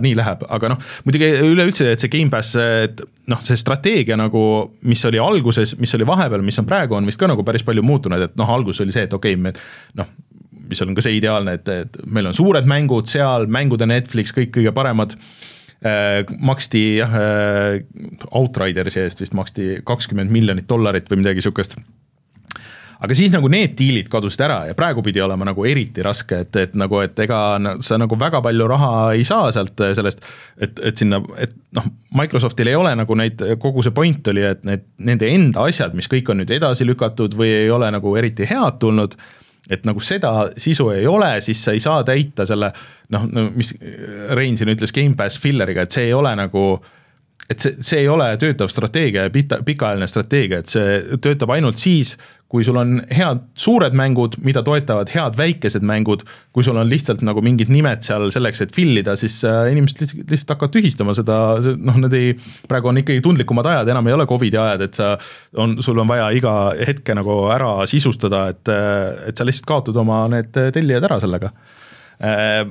[0.04, 4.44] nii läheb, aga noh, muidugi üleüldse, et see Gamepass, et noh, see strateegia nagu,
[4.90, 7.86] mis oli alguses, mis oli vahepeal, mis on praegu, on vist ka nagu päris palju
[7.86, 10.14] muutunud, et noh, alguses oli see, et okei okay,, me noh,
[10.70, 14.54] mis on ka see ideaalne, et, et meil on suured mängud seal, mängude Netflix, kõik
[14.58, 15.18] kõige paremad.
[15.84, 17.82] Äh,, maksti jah äh,,
[18.40, 21.76] Outridersi eest vist maksti kakskümmend miljonit dollarit või midagi sihukest
[23.04, 26.56] aga siis nagu need diilid kadusid ära ja praegu pidi olema nagu eriti raske, et,
[26.62, 27.40] et nagu, et ega
[27.84, 30.24] sa nagu väga palju raha ei saa sealt sellest,
[30.56, 34.64] et, et sinna, et noh, Microsoftil ei ole nagu neid, kogu see point oli, et
[34.68, 38.48] need, nende enda asjad, mis kõik on nüüd edasi lükatud või ei ole nagu eriti
[38.48, 39.18] head tulnud,
[39.72, 42.72] et nagu seda sisu ei ole, siis sa ei saa täita selle
[43.16, 43.76] noh, no mis
[44.36, 46.68] Rein siin ütles Gamepass filleriga, et see ei ole nagu
[47.50, 51.82] et see, see ei ole töötav strateegia ja pita, pikaajaline strateegia, et see töötab ainult
[51.82, 52.16] siis,
[52.54, 56.22] kui sul on head suured mängud, mida toetavad head väikesed mängud,
[56.54, 60.04] kui sul on lihtsalt nagu mingid nimed seal selleks, et fill ida, siis äh, inimesed
[60.04, 61.40] lihtsalt, lihtsalt hakkavad tühistama seda,
[61.82, 62.36] noh, nad ei,
[62.70, 65.16] praegu on ikkagi tundlikumad ajad, enam ei ole Covidi ajad, et sa
[65.58, 70.28] on, sul on vaja iga hetke nagu ära sisustada, et, et sa lihtsalt kaotad oma
[70.36, 71.50] need tellijad ära sellega.
[72.22, 72.68] Äh,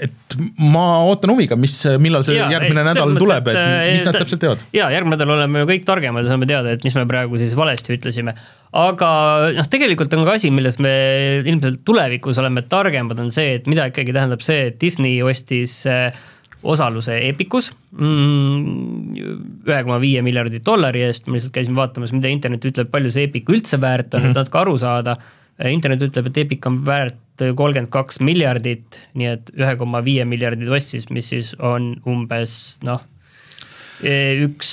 [0.00, 3.60] et ma ootan huviga, mis, millal see ja, järgmine nädal mõttes, tuleb, et
[3.92, 4.64] mis nad täpselt teevad?
[4.76, 7.52] jaa, järgmine nädal oleme ju kõik targemad ja saame teada, et mis me praegu siis
[7.58, 8.34] valesti ütlesime.
[8.80, 9.10] aga
[9.56, 10.92] noh, tegelikult on ka asi, milles me
[11.44, 16.08] ilmselt tulevikus oleme targemad, on see, et mida ikkagi tähendab see, et Disney ostis äh,
[16.62, 19.20] osaluse Epicus mm,
[19.68, 23.28] ühe koma viie miljardi dollari eest, ma lihtsalt käisin vaatamas, mida internet ütleb, palju see
[23.28, 24.34] Epic üldse väärt on mm, -hmm.
[24.34, 25.16] et natuke aru saada
[25.68, 30.68] internet ütleb, et Epic on väärt kolmkümmend kaks miljardit, nii et ühe koma viie miljardit
[30.68, 32.52] ostis, mis siis on umbes
[32.86, 33.02] noh,
[34.00, 34.72] üks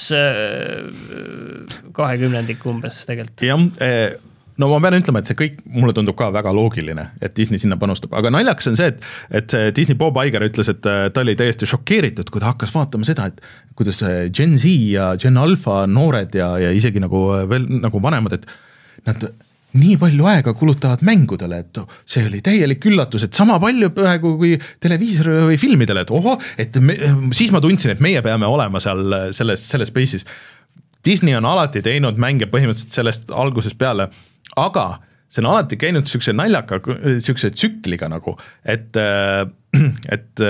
[1.96, 3.44] kahekümnendik umbes tegelikult.
[3.44, 4.18] jah,
[4.62, 7.78] no ma pean ütlema, et see kõik mulle tundub ka väga loogiline, et Disney sinna
[7.80, 9.04] panustab, aga naljakas on see, et,
[9.40, 12.74] et see Disney Bob Iger ütles, et äh, ta oli täiesti šokeeritud, kui ta hakkas
[12.76, 13.44] vaatama seda, et
[13.78, 14.02] kuidas
[14.34, 19.30] Gen Z ja Gen Alpha noored ja, ja isegi nagu veel nagu vanemad, et nad
[19.76, 24.56] nii palju aega kulutavad mängudele, et see oli täielik üllatus, et sama palju praegu kui
[24.84, 26.96] televiisorile või filmidele, et ohoh, et me,
[27.36, 29.04] siis ma tundsin, et meie peame olema seal
[29.36, 30.26] selles, selles space'is.
[31.06, 34.10] Disney on alati teinud mänge põhimõtteliselt sellest algusest peale,
[34.60, 34.88] aga
[35.28, 38.96] see on alati käinud niisuguse naljaka, niisuguse tsükliga nagu, et,
[40.16, 40.46] et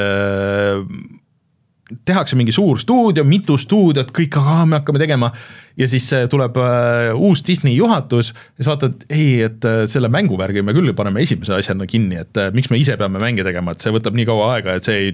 [1.88, 4.36] tehakse mingi suur stuudio, mitu stuudiot, kõik,
[4.67, 5.30] me hakkame tegema.
[5.78, 10.10] Ja siis äh, tuleb äh, uus Disney juhatus ja siis vaatad, ei, et äh, selle
[10.12, 13.86] mänguvärgi me küll paneme esimese asjana kinni, et miks me ise peame mänge tegema, et
[13.86, 15.13] see võtab nii kaua aega, et see ei,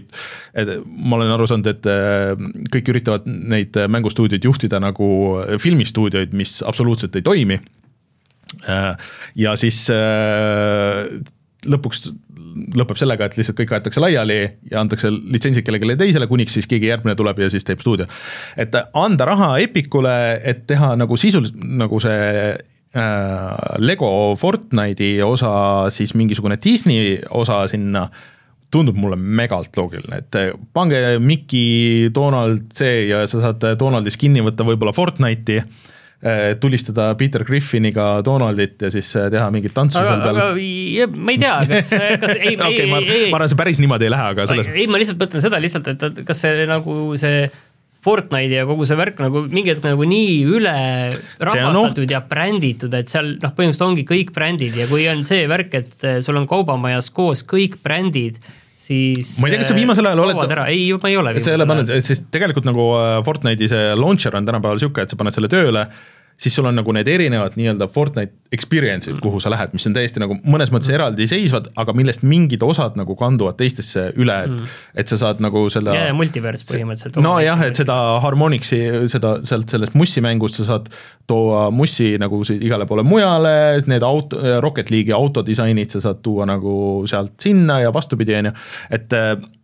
[0.64, 5.08] et ma olen aru saanud, et kõik üritavad neid mängustuudioid juhtida nagu
[5.62, 7.60] filmistuudioid, mis absoluutselt ei toimi.
[9.36, 9.84] Ja siis
[11.69, 12.08] lõpuks
[12.78, 14.38] lõpeb sellega, et lihtsalt kõik aetakse laiali
[14.71, 18.06] ja antakse litsentsid kellelegi teisele, kuniks siis keegi järgmine tuleb ja siis teeb stuudio.
[18.58, 26.13] et anda raha Epicule, et teha nagu sisuliselt nagu see äh, Lego Fortnite'i osa, siis
[26.13, 28.08] mingisugune Disney osa sinna
[28.73, 34.65] tundub mulle megalt loogiline, et pange Mickey, Donald, see ja sa saad Donaldi skin'i võtta
[34.65, 35.62] võib-olla Fortnite'i
[36.60, 40.40] tulistada Peter Griffiniga Donaldit ja siis eh, teha mingit tantsu seal peal.
[41.20, 44.08] ma ei tea, kas, kas ei okay, ei, ma, ei, ma arvan, see päris niimoodi
[44.08, 44.72] ei lähe, aga selles.
[44.72, 47.46] ei, ma lihtsalt mõtlen seda lihtsalt, et kas see nagu see
[48.04, 50.74] Fortnite ja kogu see värk nagu mingi hetk nagu nii üle
[51.40, 55.78] rahvastatud ja bränditud, et seal noh, põhimõtteliselt ongi kõik brändid ja kui on see värk,
[55.80, 58.40] et eh, sul on kaubamajas koos kõik brändid
[58.84, 61.60] siis ma ei tea, kas sa viimasel ajal oled ei, ma ei ole sa ei
[61.60, 62.89] ole pannud, sest tegelikult nagu
[63.28, 65.88] Fortnite'i see launcher on tänapäeval niisugune, et sa paned selle tööle
[66.38, 70.22] siis sul on nagu need erinevad nii-öelda Fortnite experience'id, kuhu sa lähed, mis on täiesti
[70.22, 70.98] nagu mõnes mõttes mm.
[70.98, 74.76] eraldiseisvad, aga millest mingid osad nagu kanduvad teistesse üle, et mm.
[75.04, 77.22] et sa saad nagu selle yeah, multiverse põhimõtteliselt.
[77.24, 80.91] nojah, et seda Harmonixi, seda sealt sellest Mussi mängust sa saad
[81.30, 83.56] tuua Mussi nagu igale poole mujale,
[83.89, 86.76] need auto, Rocket League'i autodisainid sa saad tuua nagu
[87.10, 88.56] sealt sinna ja vastupidi, on ju,
[89.00, 89.17] et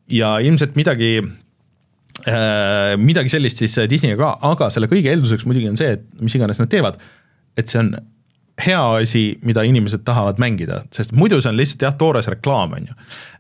[0.10, 1.20] ja ilmselt midagi
[3.00, 6.60] midagi sellist siis Disneyga ka, aga selle kõige eelduseks muidugi on see, et mis iganes
[6.62, 7.00] nad teevad,
[7.60, 7.94] et see on
[8.66, 12.90] hea asi, mida inimesed tahavad mängida, sest muidu see on lihtsalt jah, toores reklaam, on
[12.90, 12.96] ju.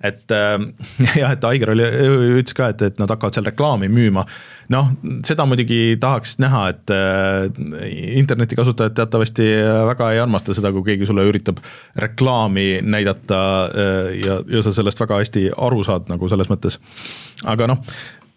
[0.05, 0.55] et äh,
[1.21, 1.85] jah, et Aigar oli,
[2.39, 4.25] ütles ka, et, et nad hakkavad seal reklaami müüma.
[4.73, 4.91] noh,
[5.27, 7.89] seda muidugi tahaks näha, et äh,
[8.21, 9.49] internetikasutajad teatavasti
[9.89, 11.59] väga ei armasta seda, kui keegi sulle üritab
[11.99, 16.79] reklaami näidata äh, ja, ja sa sellest väga hästi aru saad nagu selles mõttes.
[17.47, 17.83] aga noh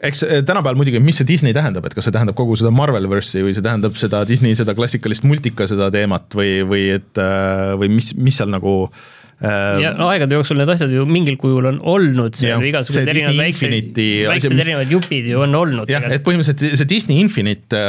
[0.03, 3.45] eks eh, tänapäeval muidugi, mis see Disney tähendab, et kas see tähendab kogu seda Marvelverse'i
[3.47, 7.93] või see tähendab seda Disney seda klassikalist multika seda teemat või, või et äh, või
[7.99, 11.81] mis, mis seal nagu äh, ja no aegade jooksul need asjad ju mingil kujul on
[11.95, 14.65] olnud, igasugused erinevad väiksed, väiksed mis...
[14.67, 15.93] erinevad jupid ju on olnud.
[15.93, 17.87] jah, et põhimõtteliselt see Disney Infinite,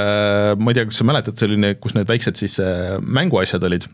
[0.60, 2.62] ma ei tea, kas sa mäletad, selline, kus need väiksed siis
[3.02, 3.90] mänguasjad olid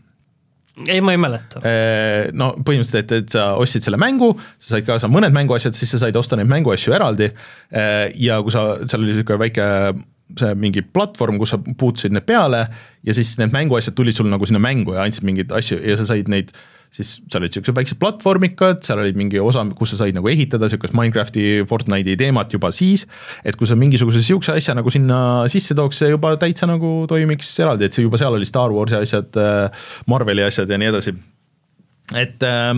[0.88, 1.62] ei, ma ei mäleta.
[1.66, 5.92] Äh, no põhimõtteliselt, et, et sa ostsid selle mängu, sa said kaasa mõned mänguasjad, siis
[5.94, 9.68] sa said osta neid mänguasju eraldi äh, ja kui sa, seal oli niisugune väike
[10.38, 12.66] see mingi platvorm, kus sa puutusid need peale
[13.06, 16.06] ja siis need mänguasjad tulid sul nagu sinna mängu ja andsid mingeid asju ja sa
[16.12, 20.00] said neid äh, siis seal olid niisugused väiksed platvormikad, seal oli mingi osa, kus sa
[20.02, 23.06] said nagu ehitada niisugust Minecrafti, Fortnite'i teemat juba siis,
[23.46, 25.20] et kui sa mingisuguse niisuguse asja nagu sinna
[25.52, 28.98] sisse tooks, see juba täitsa nagu toimiks eraldi, et see juba seal oli Star Warsi
[28.98, 31.14] asjad, äh, Marveli asjad ja nii edasi.
[32.18, 32.72] et äh,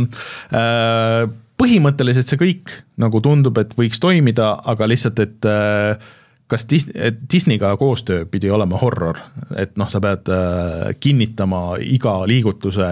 [0.61, 1.22] äh,
[1.62, 6.12] põhimõtteliselt see kõik nagu tundub, et võiks toimida, aga lihtsalt, et äh,
[6.53, 9.19] kas Disney, Disneyga koostöö pidi olema horror,
[9.57, 12.88] et noh, sa pead äh, kinnitama iga liigutuse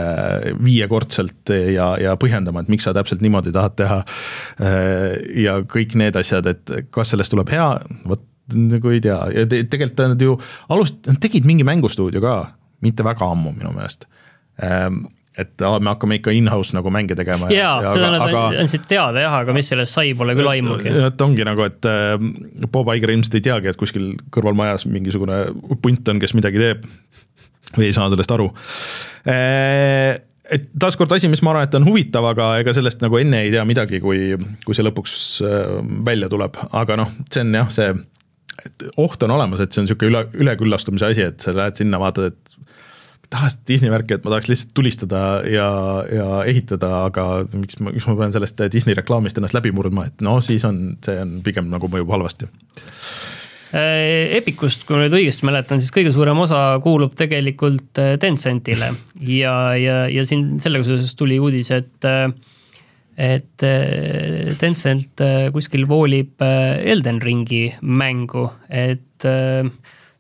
[0.65, 4.01] viiekordselt ja, ja põhjendama, et miks sa täpselt niimoodi tahad teha.
[4.65, 7.69] Äh, ja kõik need asjad, et kas sellest tuleb hea,
[8.09, 8.25] vot
[8.57, 9.21] nagu ei tea.
[9.35, 10.37] Ja te, tegelikult nad ju
[10.73, 12.37] alust-, tegid mingi mängustuudio ka,
[12.85, 14.09] mitte väga ammu minu meelest.
[14.65, 15.05] Ähm,
[15.39, 17.51] et aa, me hakkame ikka in-house nagu mänge tegema.
[17.55, 20.91] jaa ja, seda nad aga, andsid teada jah, aga mis sellest sai, pole küll aimugi.
[21.11, 22.17] et ongi nagu, et äh,
[22.73, 25.43] Bob Iger ilmselt ei teagi, et kuskil kõrvalmajas mingisugune
[25.83, 26.89] punt on, kes midagi teeb
[27.77, 28.51] või ei saa sellest aru
[29.31, 30.19] äh,
[30.51, 33.53] et taaskord asi, mis ma arvan, et on huvitav, aga ega sellest nagu enne ei
[33.55, 34.33] tea midagi, kui,
[34.67, 35.13] kui see lõpuks
[35.47, 37.93] äh, välja tuleb, aga noh, see on jah, see
[39.01, 42.35] oht on olemas, et see on niisugune üle, üleküllastumise asi, et sa lähed sinna, vaatad,
[42.35, 42.59] et
[43.31, 45.69] tahaks Disney värki, et ma tahaks lihtsalt tulistada ja,
[46.11, 50.25] ja ehitada, aga miks ma, miks ma pean sellest Disney reklaamist ennast läbi murdma, et
[50.25, 52.51] no siis on, see on pigem nagu mõjub halvasti.
[53.71, 58.89] Epicust, kui ma nüüd õigesti mäletan, siis kõige suurem osa kuulub tegelikult Tencentile
[59.23, 62.11] ja, ja, ja siin sellega seoses tuli uudis, et
[63.21, 63.67] et
[64.59, 65.23] Tencent
[65.55, 69.29] kuskil voolib Elden Ringi mängu, et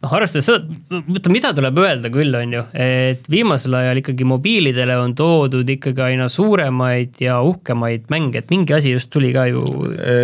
[0.00, 4.96] noh, arvestades seda, vaata mida tuleb öelda küll, on ju, et viimasel ajal ikkagi mobiilidele
[5.00, 9.60] on toodud ikkagi aina suuremaid ja uhkemaid mänge, et mingi asi just tuli ka ju.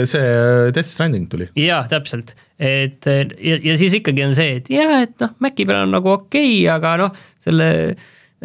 [0.08, 1.50] see äh, Death Stranding tuli.
[1.60, 5.84] jah, täpselt, et ja, ja siis ikkagi on see, et jah, et noh, Maci peal
[5.84, 7.70] on nagu okei okay,, aga noh, selle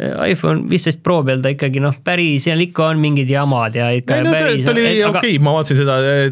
[0.00, 4.16] iPhone viisteist Pro peal ta ikkagi noh, päris, seal ikka on mingid jamad ja ikka
[4.16, 4.64] ei, no, päris.
[4.64, 6.22] ta oli okei okay,, ma vaatasin seda äh,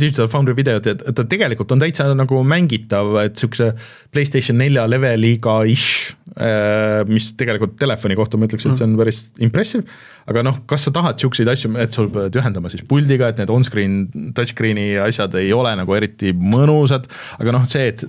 [0.00, 3.70] Digital Foundry videot, et ta tegelikult on täitsa nagu mängitav, et siukse
[4.12, 9.24] Playstation nelja leveliga ish, äh, mis tegelikult telefoni kohta ma ütleks, et see on päris
[9.40, 9.88] impressive.
[10.28, 13.48] aga noh, kas sa tahad siukseid asju, et sul pead ühendama siis puldiga, et need
[13.48, 14.02] on-screen,
[14.36, 17.08] touchscreen'i asjad ei ole nagu eriti mõnusad,
[17.40, 18.04] aga noh, see, et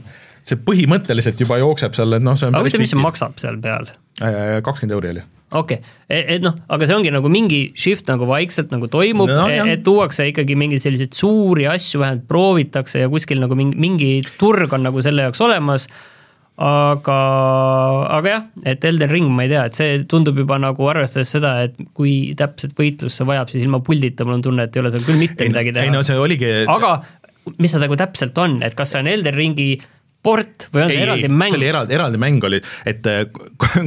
[0.47, 3.60] see põhimõtteliselt juba jookseb seal, et noh, see on aga huvitav, mis see maksab seal
[3.63, 3.91] peal?
[4.19, 8.28] Äh, kakskümmend euri oli okei okay., et noh, aga see ongi nagu mingi shift nagu
[8.30, 13.41] vaikselt nagu toimub no,, et tuuakse ikkagi mingeid selliseid suuri asju, vähemalt proovitakse ja kuskil
[13.41, 15.89] nagu mingi, mingi turg on nagu selle jaoks olemas.
[16.60, 17.17] aga,
[18.17, 21.54] aga jah, et Elden Ring, ma ei tea, et see tundub juba nagu arvestades seda,
[21.63, 24.91] et kui täpselt võitlus see vajab, siis ilma puldita mul on tunne, et ei ole
[24.91, 25.88] seal küll mitte ei, midagi teha.
[25.88, 26.52] ei no see oligi.
[26.67, 26.97] aga
[27.63, 29.69] mis see nagu täpselt on, et kas see on Elden Ringi
[30.25, 31.53] port või on see eraldi mäng?
[31.53, 33.21] see oli eraldi, eraldi mäng oli, et äh,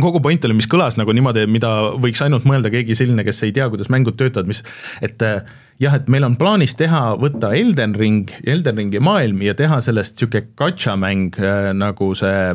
[0.05, 3.53] kogu point oli, mis kõlas nagu niimoodi, mida võiks ainult mõelda keegi selline, kes ei
[3.57, 4.63] tea, kuidas mängud töötavad, mis
[5.05, 5.43] et äh,
[5.83, 10.17] jah, et meil on plaanis teha, võtta Elden Ring, Elden Ringi maailm ja teha sellest
[10.17, 12.55] niisugune gacha mäng äh, nagu see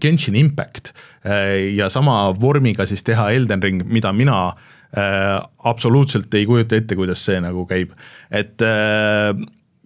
[0.00, 4.38] Genshin Impact ja sama vormiga siis teha Elden Ring, mida mina
[4.94, 7.96] absoluutselt ei kujuta ette, kuidas see nagu käib,
[8.30, 8.62] et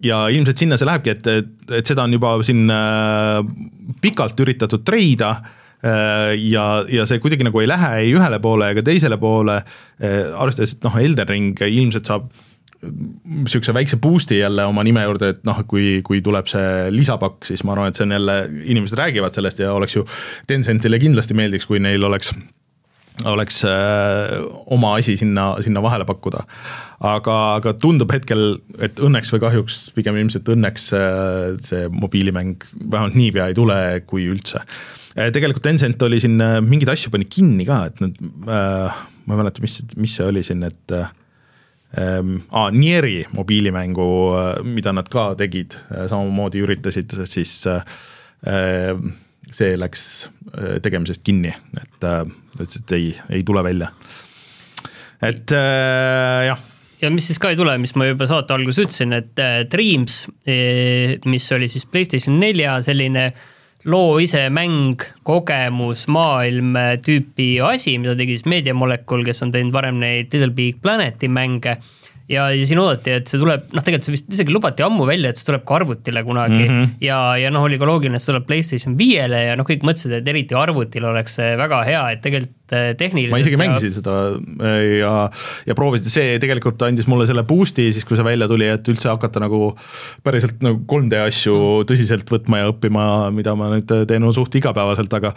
[0.05, 1.29] ja ilmselt sinna see lähebki, et,
[1.69, 3.39] et, seda on juba siin äh,
[4.01, 8.85] pikalt üritatud treida äh, ja, ja see kuidagi nagu ei lähe ei ühele poole ega
[8.85, 12.29] teisele poole äh,, arvestades, et noh, Elden Ring ilmselt saab
[12.79, 17.65] niisuguse väikse boost'i jälle oma nime juurde, et noh, kui, kui tuleb see lisapakk, siis
[17.67, 18.37] ma arvan, et see on jälle,
[18.71, 20.05] inimesed räägivad sellest ja oleks ju,
[20.47, 22.31] Tencentile kindlasti meeldiks, kui neil oleks
[23.27, 24.39] oleks äh,
[24.71, 26.43] oma asi sinna, sinna vahele pakkuda.
[26.99, 33.15] aga, aga tundub hetkel, et õnneks või kahjuks, pigem ilmselt õnneks äh, see mobiilimäng vähemalt
[33.19, 33.77] niipea ei tule,
[34.07, 34.63] kui üldse.
[35.15, 39.63] Äh, tegelikult Tencent oli siin, mingeid asju pani kinni ka, et äh, ma ei mäleta,
[39.63, 44.11] mis, mis see oli siin, et ähm, ah, Nieri mobiilimängu,
[44.67, 45.77] mida nad ka tegid,
[46.11, 47.83] samamoodi üritasid siis äh,
[49.55, 50.03] see läks
[50.83, 52.23] tegemisest kinni, et äh,
[52.57, 53.91] ütles, et ei, ei tule välja.
[55.21, 56.65] et äh, jah
[57.01, 60.25] ja mis siis ka ei tule, mis ma juba saate alguses ütlesin, et äh, Dreams,
[60.47, 63.29] äh, mis oli siis PlayStation nelja selline
[63.89, 69.53] loo ise mäng, kogemus, maailm äh, tüüpi asi, mida tegi siis Media Molecule, kes on
[69.55, 71.77] teinud varem neid Little Big Planeti mänge
[72.29, 75.31] ja, ja siin oodati, et see tuleb, noh, tegelikult see vist isegi lubati ammu välja,
[75.31, 76.93] et see tuleb ka arvutile kunagi mm -hmm.
[77.05, 80.19] ja, ja noh, oli ka loogiline, et see tuleb PlayStation viiele ja noh, kõik mõtlesid,
[80.19, 82.55] et eriti arvutil oleks see väga hea, et tegelikult
[82.99, 83.33] tehniliselt.
[83.33, 83.61] ma isegi ja...
[83.61, 85.13] mängisin seda eh, ja,
[85.69, 89.11] ja proovisin, see tegelikult andis mulle selle boost'i siis, kui see välja tuli, et üldse
[89.11, 89.71] hakata nagu
[90.25, 91.87] päriselt nagu 3D asju mm.
[91.89, 93.05] tõsiselt võtma ja õppima,
[93.35, 95.33] mida ma nüüd teen suht igapäevaselt, aga,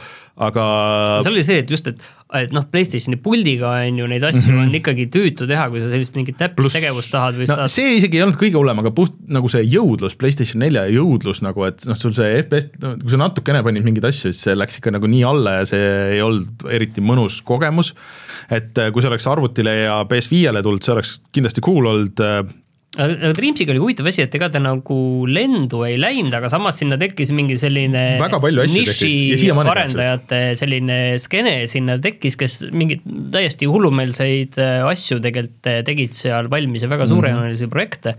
[0.48, 0.64] aga.
[1.24, 2.02] seal oli see, et just, et,
[2.42, 4.68] et noh, PlayStationi puldiga on ju neid asju mm -hmm.
[4.68, 7.72] on ikkagi tüütu teha, kui sa sellist mingit täppistegevust tahad või no, tahad.
[7.72, 11.64] see isegi ei olnud kõige hullem, aga puht nagu see jõudlus, PlayStation nelja jõudlus nagu,
[11.68, 14.94] et noh, sul see FPS, kui sa natukene panid mingeid asju, siis see läks ikka
[14.94, 17.94] nagu nii alla ja see ei olnud eriti mõnus mõnus kogemus.
[18.50, 22.42] et äh, kui see oleks arvutile ja PS5-le tulnud, see oleks kindlasti cool olnud äh,
[23.00, 26.98] aga Dreamsiga oli huvitav asi, et ega ta nagu lendu ei läinud, aga samas sinna
[27.00, 35.22] tekkis mingi selline niši arendajate selline skeene sinna tekkis, kes mingeid täiesti hullumeelseid äh, asju
[35.24, 37.14] tegelikult tegid seal valmis ja väga mhm.
[37.14, 37.76] suurejoonelisi mm -hmm.
[37.78, 38.16] projekte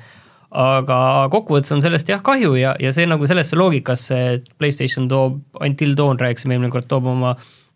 [0.54, 0.98] aga
[1.34, 5.96] kokkuvõttes on sellest jah kahju ja, ja see nagu sellesse loogikasse, et Playstation toob, Until
[5.98, 7.34] Dawn rääkisime eelmine kord, toob oma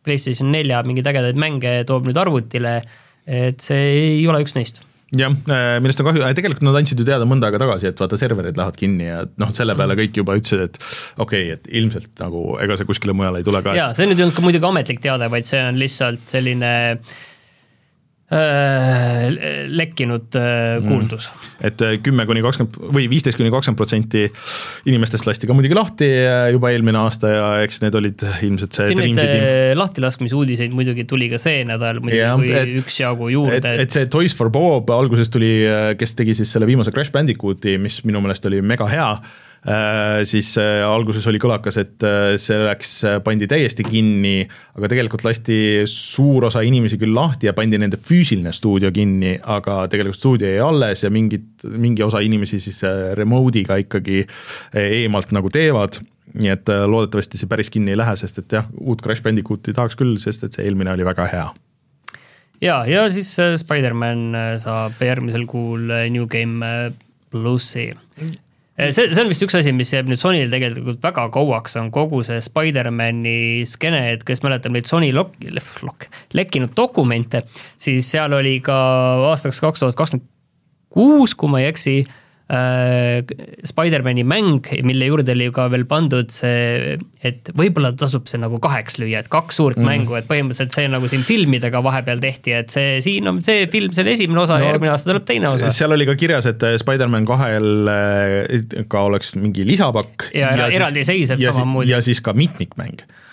[0.08, 2.80] PlayStation nelja mingeid ägedaid mänge toob nüüd arvutile,
[3.28, 4.82] et see ei ole üks neist
[5.15, 8.02] jah, äh, millest on kahju, äh, tegelikult nad andsid ju teada mõnda aega tagasi, et
[8.02, 10.80] vaata, serverid lähevad kinni ja noh, selle peale kõik juba ütlesid, et
[11.15, 13.76] okei okay,, et ilmselt nagu ega see kuskile mujale ei tule ka.
[13.78, 17.27] jaa, see nüüd ei olnud ka muidugi ametlik teade, vaid see on lihtsalt selline Äh,
[18.28, 21.54] lekkinud äh, kuuldus mm..
[21.70, 24.26] et äh, kümme kuni kakskümmend või viisteist kuni kakskümmend protsenti
[24.92, 26.10] inimestest lasti ka muidugi lahti
[26.52, 31.40] juba eelmine aasta ja eks need olid ilmselt see siin neid lahtilaskmisuudiseid muidugi tuli ka
[31.40, 33.63] see nädal muidugi ja, et, üksjagu juurde.
[33.63, 35.63] et, et see Toys for Bob alguses tuli,
[35.96, 39.08] kes tegi siis selle viimase Crash Bandicooti, mis minu meelest oli mega hea
[40.28, 42.94] siis äh, alguses oli kõlakas, et äh, see läks,
[43.26, 44.46] pandi täiesti kinni,
[44.78, 45.60] aga tegelikult lasti
[45.92, 50.64] suur osa inimesi küll lahti ja pandi nende füüsiline stuudio kinni, aga tegelikult stuudio jäi
[50.64, 52.84] alles ja mingid, mingi osa inimesi siis
[53.20, 54.24] remote'iga ikkagi
[54.78, 56.00] eemalt nagu teevad
[56.38, 59.96] nii et loodetavasti see päris kinni ei lähe, sest et jah, uut Crash Bandicooti tahaks
[60.00, 61.48] küll, sest et see eelmine oli väga hea
[62.62, 66.66] ja, ja siis äh, Spider-man äh, saab järgmisel kuul äh, New Game
[67.32, 67.92] plussi.
[68.78, 72.22] See, see on vist üks asi, mis jääb nüüd Sonyl tegelikult väga kauaks, on kogu
[72.28, 75.36] see Spider-mani skeene, et kes mäletab neid Sony lok-,
[75.86, 77.44] lok-, lekkinud dokumente,
[77.80, 78.78] siis seal oli ka
[79.32, 80.30] aastaks kaks tuhat kakskümmend
[80.94, 86.96] kuus, kui ma ei eksi Äh, Spider-man'i mäng, mille juurde oli ka veel pandud see,
[87.28, 89.90] et võib-olla tasub see nagu kaheks lüüa, et kaks suurt mm.
[89.90, 93.92] mängu, et põhimõtteliselt see nagu siin filmidega vahepeal tehti, et see siin on see film,
[93.92, 95.74] see oli esimene osa no,, järgmine aasta tuleb teine osa.
[95.76, 100.30] seal oli ka kirjas, et Spider-man kahel äh, ka oleks mingi lisapakk.
[100.32, 101.92] ja, ja eraldiseisev samamoodi.
[101.92, 103.27] ja siis ka mitmikmäng Äh,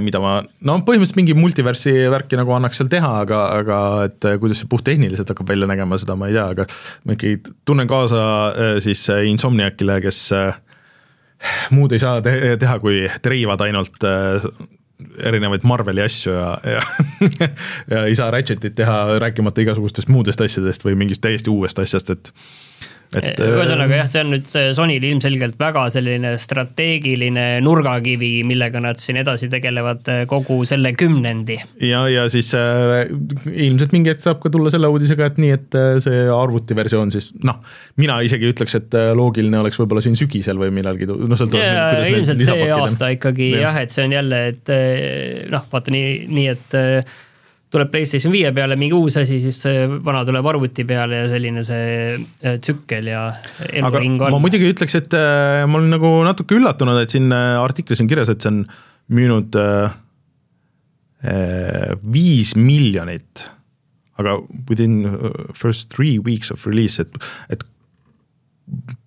[0.00, 4.38] mida ma, no põhimõtteliselt mingi multiversi värki nagu annaks seal teha, aga, aga et äh,
[4.40, 6.64] kuidas see puhttehniliselt hakkab välja nägema, seda ma ei tea, aga
[7.04, 10.22] ma ikkagi tunnen kaasa äh, siis Insomniacile, kes
[11.76, 14.08] muud ei saa te teha, kui treivad ainult
[15.28, 16.80] erinevaid Marveli asju ja, ja
[17.92, 22.32] ja ei saa Ratchetit teha, rääkimata igasugustest muudest asjadest või mingist täiesti uuest asjast, et
[23.16, 29.20] et ühesõnaga jah, see on nüüd Sonyl ilmselgelt väga selline strateegiline nurgakivi, millega nad siin
[29.22, 31.58] edasi tegelevad eh, kogu selle kümnendi.
[31.84, 33.06] ja, ja siis äh,
[33.48, 37.30] ilmselt mingi hetk saab ka tulla selle uudisega, et nii, et äh, see arvutiversioon siis
[37.48, 37.62] noh,
[38.00, 42.10] mina isegi ütleks, et loogiline oleks võib-olla siin sügisel või millalgi, no sõltuvalt.
[42.12, 43.68] ilmselt see aasta ikkagi ja.
[43.68, 44.74] jah, et see on jälle, et
[45.52, 46.78] noh, vaata nii, nii et
[47.72, 49.60] tuleb PlayStation viie peale mingi uus asi, siis
[50.04, 53.22] vana tuleb arvuti peale ja selline see äh, tsükkel ja
[53.68, 54.32] eluring on.
[54.36, 58.10] ma muidugi ütleks, et äh, ma olen nagu natuke üllatunud, et siin äh, artiklis on
[58.10, 58.62] kirjas, et see on
[59.12, 59.96] müünud äh,
[62.14, 63.48] viis miljonit,
[64.20, 64.38] aga
[64.70, 65.02] within
[65.54, 67.18] first three weeks of release, et,
[67.52, 67.64] et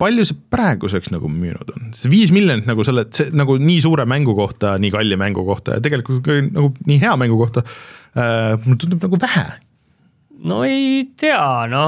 [0.01, 4.07] palju see praeguseks nagu müünud on, see viis miljonit nagu selle, see nagu nii suure
[4.09, 8.81] mängu kohta, nii kalli mängu kohta ja tegelikult nagu nii hea mängu kohta äh,, mulle
[8.81, 9.45] tundub nagu vähe.
[10.51, 11.85] no ei tea, no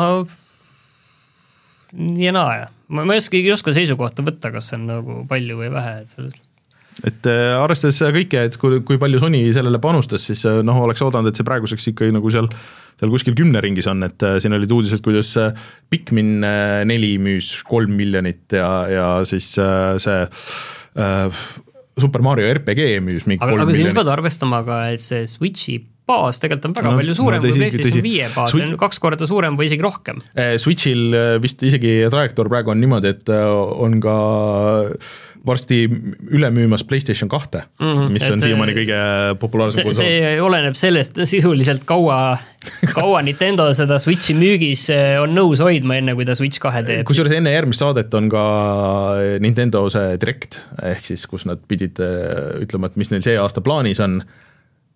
[1.94, 5.20] nii ja naa, ma, ma ei oska, ei oska seisukohta võtta, kas see on nagu
[5.30, 6.38] palju või vähe, et selles
[7.02, 10.84] et äh, arvestades seda kõike, et kui, kui palju Sony sellele panustas, siis äh, noh,
[10.86, 12.50] oleks oodanud, et see praeguseks ikkagi nagu seal,
[13.02, 15.34] seal kuskil kümne ringis on, et äh, siin olid uudised, kuidas
[15.94, 16.44] Pikmin
[16.90, 21.48] neli müüs kolm miljonit ja, ja siis see äh,
[22.02, 26.42] Super Mario RPG müüs mingi aga, aga siis pead arvestama ka, et see Switchi baas
[26.44, 28.98] tegelikult on väga no, palju suurem no, tõsi, kui PlayStation viie baas see on kaks
[29.00, 30.20] korda suurem või isegi rohkem.
[30.60, 34.18] Switchil vist isegi trajektoor praegu on niimoodi, et on ka
[35.46, 35.78] varsti
[36.32, 39.00] üle müümas PlayStation kahte mm, -hmm, mis on siiamaani kõige
[39.42, 42.38] populaarsem see, see oleneb sellest sisuliselt kaua,
[42.94, 47.04] kaua Nintendo seda Switchi müügis eh, on nõus hoidma, enne kui ta Switch kahe teeb.
[47.10, 48.46] kusjuures enne järgmist saadet on ka
[49.44, 50.62] Nintendo see Direct,
[50.94, 54.22] ehk siis kus nad pidid eh, ütlema, et mis neil see aasta plaanis on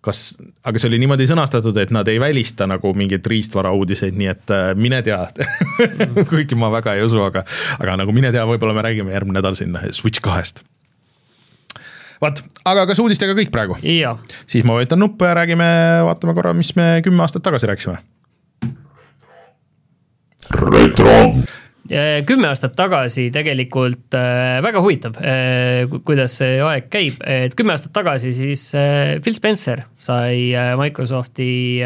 [0.08, 0.22] kas,
[0.66, 4.54] aga see oli niimoodi sõnastatud, et nad ei välista nagu mingeid riistvara uudiseid, nii et
[4.54, 5.20] äh, mine tea
[6.30, 7.44] kuigi ma väga ei usu, aga,
[7.78, 10.64] aga nagu mine tea, võib-olla me räägime järgmine nädal siin Switch kahest.
[12.22, 13.78] vaat, aga kas uudistega kõik praegu?
[14.48, 15.68] siis ma vajutan nuppu ja räägime,
[16.08, 18.00] vaatame korra, mis me kümme aastat tagasi rääkisime.
[20.58, 21.14] retro
[22.28, 27.94] kümme aastat tagasi tegelikult äh, väga huvitav, äh, kuidas see aeg käib, et kümme aastat
[27.96, 31.80] tagasi siis äh, Phil Spencer sai Microsofti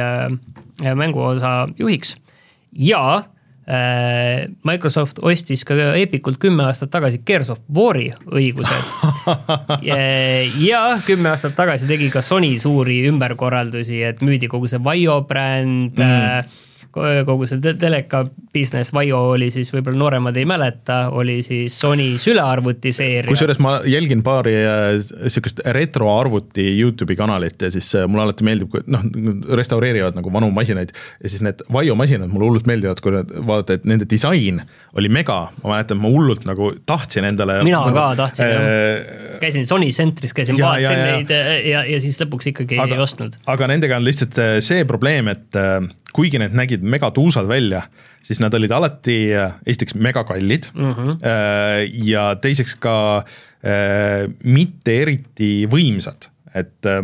[0.82, 2.16] mänguosa juhiks.
[2.72, 3.22] Ja
[4.66, 8.90] Microsoft ostis ka Epicult kümme aastat tagasi Gears of War'i õigused.
[10.66, 15.94] Ja kümme aastat tagasi tegi ka Sony suuri ümberkorraldusi, et müüdi kogu see Vaio bränd
[15.94, 22.11] mm kogu see teleka business, Vaio oli siis, võib-olla nooremad ei mäleta, oli siis Sony
[22.20, 23.31] sülearvuti seeria.
[23.31, 28.71] kusjuures ma jälgin paari niisugust äh, retroarvuti Youtube'i kanalit ja siis äh, mulle alati meeldib,
[28.73, 29.06] kui noh,
[29.56, 33.88] restaureerivad nagu vanu masinaid ja siis need Vaio masinad mulle hullult meeldivad, kui vaadata, et
[33.88, 34.60] nende disain
[34.98, 39.40] oli mega, ma mäletan, ma hullult nagu tahtsin endale mina nagu, ka tahtsin äh, jah,
[39.42, 43.40] käisin Sony Centris, käisin, vaatasin neid ja, ja, ja siis lõpuks ikkagi aga, ei ostnud.
[43.48, 45.62] aga nendega on lihtsalt see probleem, et
[46.13, 47.83] kuigi need nägid megatuusad välja,
[48.23, 51.19] siis nad olid alati äh, esiteks megakallid mm -hmm.
[52.04, 57.02] ja teiseks ka äh, mitte eriti võimsad, et äh,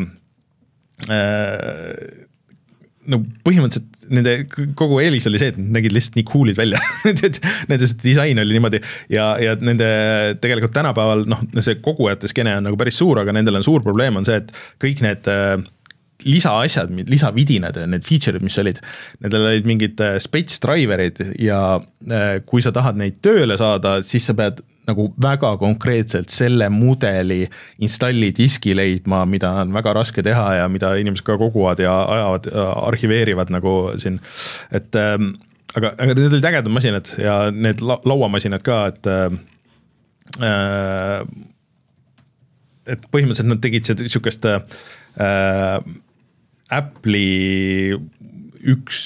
[3.09, 4.35] no põhimõtteliselt nende
[4.79, 6.81] kogu eelis oli see, et nad nägid lihtsalt nii cool'id välja
[7.69, 8.81] Nende see disain oli niimoodi
[9.13, 9.89] ja, ja nende
[10.43, 14.19] tegelikult tänapäeval noh, see kogujate skeene on nagu päris suur, aga nendel on suur probleem,
[14.21, 14.53] on see, et
[14.83, 15.57] kõik need äh,
[16.27, 18.81] lisaasjad, lisavidinad ja need feature'id, mis olid,
[19.23, 24.27] nendel olid mingid äh, spets driver'id ja äh, kui sa tahad neid tööle saada, siis
[24.27, 27.43] sa pead nagu väga konkreetselt selle mudeli
[27.85, 32.49] installi diski leidma, mida on väga raske teha ja mida inimesed ka koguvad ja ajavad,
[32.89, 34.17] arhiveerivad nagu siin,
[34.75, 35.35] et ähm,
[35.77, 39.29] aga, aga need olid ägedad masinad ja need la lauamasinad ka, et äh,
[42.89, 44.61] et põhimõtteliselt nad tegid sihukest äh,
[46.75, 47.97] Apple'i
[48.69, 49.03] üks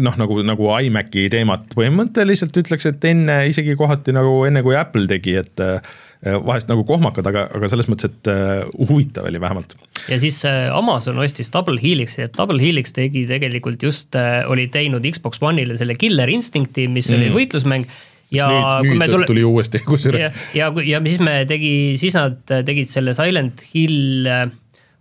[0.00, 5.08] noh, nagu, nagu iMaci teemat põhimõtteliselt ütleks, et enne isegi kohati nagu enne, kui Apple
[5.10, 5.78] tegi, et äh,
[6.46, 9.76] vahest nagu kohmakad, aga, aga selles mõttes, et uh, huvitav oli vähemalt.
[10.08, 14.16] ja siis uh, Amazon ostis Double Helixi, et Double Helix tegi tegelikult just
[14.48, 17.18] oli teinud Xbox One'ile selle Killer Instincti, mis mm.
[17.18, 17.96] oli võitlusmäng
[18.34, 19.28] ja nüüd, kui me tule-.
[19.28, 20.28] tuli uuesti kusjuures.
[20.28, 24.24] ja, ja, ja siis me tegi, siis nad tegid selle Silent Hill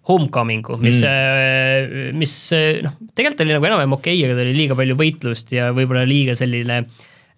[0.05, 2.35] Homecoming'u, mis mm., mis
[2.85, 6.05] noh, tegelikult oli nagu enam-vähem okei okay,, aga ta oli liiga palju võitlust ja võib-olla
[6.07, 6.83] liiga selline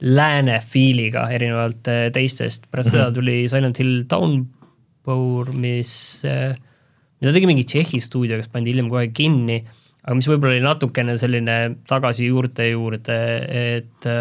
[0.04, 3.08] lääne feel'iga erinevalt teistest, pärast mm -hmm.
[3.08, 6.22] seda tuli Silent Hill Downpour, mis,
[7.22, 9.64] mida tegi mingi Tšehhi stuudio, kes pandi hiljem kohe kinni,
[10.04, 11.58] aga mis võib-olla oli natukene selline
[11.88, 14.12] tagasi juurte juurde, et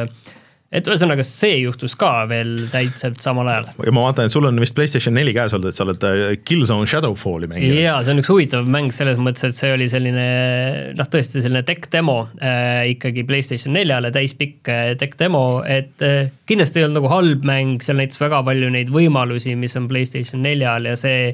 [0.74, 3.68] et ühesõnaga, see juhtus ka veel täitselt samal ajal.
[3.86, 6.22] ja ma vaatan, et sul on vist PlayStation neli käes olnud, et sa oled äh,
[6.46, 7.78] Killzone Shadowfalli mänginud.
[7.78, 10.26] jaa, see on üks huvitav mäng selles mõttes, et see oli selline
[10.98, 16.32] noh, tõesti selline tech demo äh, ikkagi PlayStation neljale, täispikk äh, tech demo, et äh,
[16.50, 20.42] kindlasti ei olnud nagu halb mäng, seal näitas väga palju neid võimalusi, mis on PlayStation
[20.42, 21.30] neljal ja see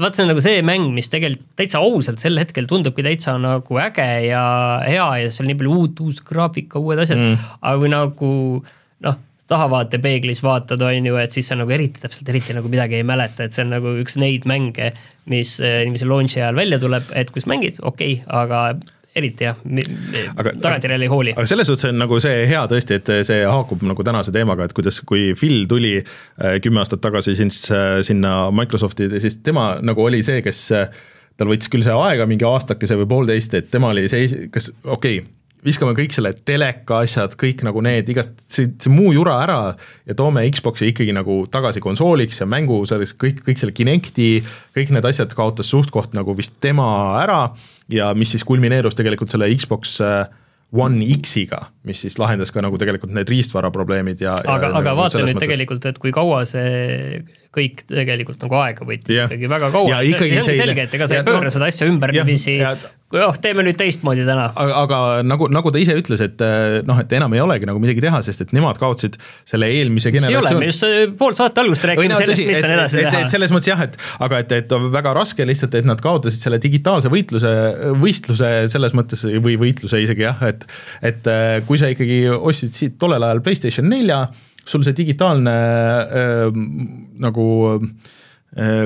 [0.00, 3.80] vaat see on nagu see mäng, mis tegelikult täitsa ausalt sel hetkel tundubki täitsa nagu
[3.80, 4.42] äge ja
[4.84, 8.30] hea ja seal nii palju uut, uus graafika, uued asjad mm., aga kui nagu
[9.06, 9.18] noh,
[9.50, 13.46] tahavaatepeeglis vaatad, on ju, et siis sa nagu eriti täpselt, eriti nagu midagi ei mäleta,
[13.46, 14.90] et see on nagu üks neid mänge,
[15.30, 18.62] mis inimese launch'i ajal välja tuleb, et kus mängid, okei okay,, aga
[19.16, 19.58] eriti jah,
[20.60, 21.34] tagantjärele ei hooli.
[21.36, 24.76] aga selles suhtes on nagu see hea tõesti, et see haakub nagu tänase teemaga, et
[24.76, 30.04] kuidas, kui Phil tuli äh, kümme aastat tagasi siis äh, sinna Microsofti, siis tema nagu
[30.04, 30.90] oli see, kes äh,
[31.36, 35.20] tal võttis küll see aega mingi aastakese või poolteist, et tema oli see, kas okei
[35.20, 35.32] okay,,
[35.66, 39.58] viskame kõik selle teleka asjad, kõik nagu need igast, see, see muu jura ära
[40.06, 44.30] ja toome Xbox'i ikkagi nagu tagasi konsooliks ja mängu selleks kõik, kõik selle Kinecti,
[44.76, 46.88] kõik need asjad kaotas suht-koht nagu vist tema
[47.22, 47.40] ära
[47.92, 50.26] ja mis siis kulmineerus tegelikult selle Xbox äh,
[50.74, 54.94] One X-iga, mis siis lahendas ka nagu tegelikult need riistvara probleemid ja aga, aga nagu
[54.98, 55.44] vaata nüüd mõttes...
[55.44, 57.20] tegelikult, et kui kaua see
[57.54, 59.30] kõik tegelikult nagu aega võttis yeah.
[59.30, 60.00] ikkagi väga kaua,
[60.58, 62.56] selge, et ega sa ei pööra no, seda asja ümberniiviisi
[63.14, 64.48] oh, teeme nüüd teistmoodi täna.
[64.50, 67.80] aga, aga nagu, nagu ta ise ütles, et eh, noh, et enam ei olegi nagu
[67.82, 70.62] midagi teha, sest et nemad kaotsid selle eelmise generatsiooni.
[70.62, 73.28] me just eh, pool saate algust rääkisime no, sellest, mis on edasi et, teha.
[73.36, 73.94] selles mõttes jah, et
[74.26, 77.54] aga et, et väga raske lihtsalt, et nad kaotasid selle digitaalse võitluse,
[78.02, 80.66] võistluse selles mõttes või võitluse isegi jah, et
[81.06, 84.24] et eh, kui sa ikkagi ostsid siit tollel ajal PlayStation nelja,
[84.66, 86.62] sul see digitaalne äh,
[87.22, 87.46] nagu
[87.86, 88.15] Äh,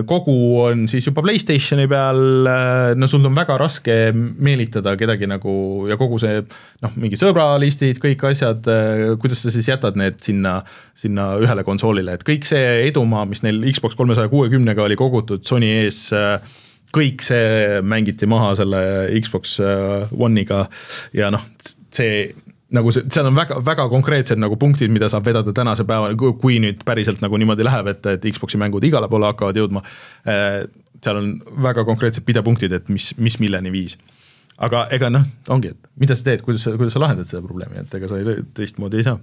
[0.07, 5.53] kogu on siis juba Playstationi peal, äh, no sul on väga raske meelitada kedagi nagu
[5.87, 6.41] ja kogu see
[6.83, 10.57] noh, mingi sõbralistid, kõik asjad, äh, kuidas sa siis jätad need sinna,
[10.99, 15.71] sinna ühele konsoolile, et kõik see edumaa, mis neil Xbox kolmesaja kuuekümnega oli kogutud Sony
[15.85, 16.09] ees,
[16.91, 18.83] kõik see mängiti maha selle
[19.23, 19.61] Xbox
[20.11, 20.64] One'iga.
[21.14, 21.47] Ja noh,
[21.95, 22.33] see
[22.77, 26.61] nagu see, seal on väga, väga konkreetsed nagu punktid, mida saab vedada tänase päeva, kui
[26.62, 29.85] nüüd päriselt nagu niimoodi läheb, et, et Xbox'i mängud igale poole hakkavad jõudma.
[30.29, 30.62] Äh,
[31.05, 31.31] seal on
[31.64, 33.99] väga konkreetsed pidepunktid, et mis, mis milleni viis.
[34.61, 37.81] aga ega noh, ongi, et mida sa teed, kuidas sa, kuidas sa lahendad seda probleemi,
[37.81, 39.16] et ega sa ei, teistmoodi ei saa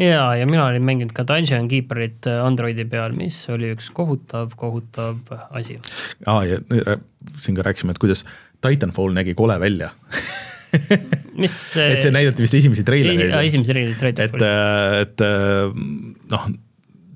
[0.00, 4.54] ja, ja mina olin mänginud ka Dungeon Keeperit äh, Androidi peal, mis oli üks kohutav,
[4.56, 5.18] kohutav
[5.50, 5.76] asi.
[6.24, 6.60] aa, ja
[7.42, 8.24] siin ka rääkisime, et kuidas
[8.64, 9.90] Titanfall nägi kole välja
[11.42, 13.34] mis et see näidati vist esimesi treilereid.
[13.46, 14.24] esimesi treilereid.
[14.26, 14.42] et,
[15.04, 15.24] et
[16.34, 16.46] noh,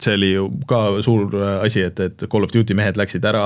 [0.04, 3.44] see oli ju ka suur asi, et, et Call of Duty mehed läksid ära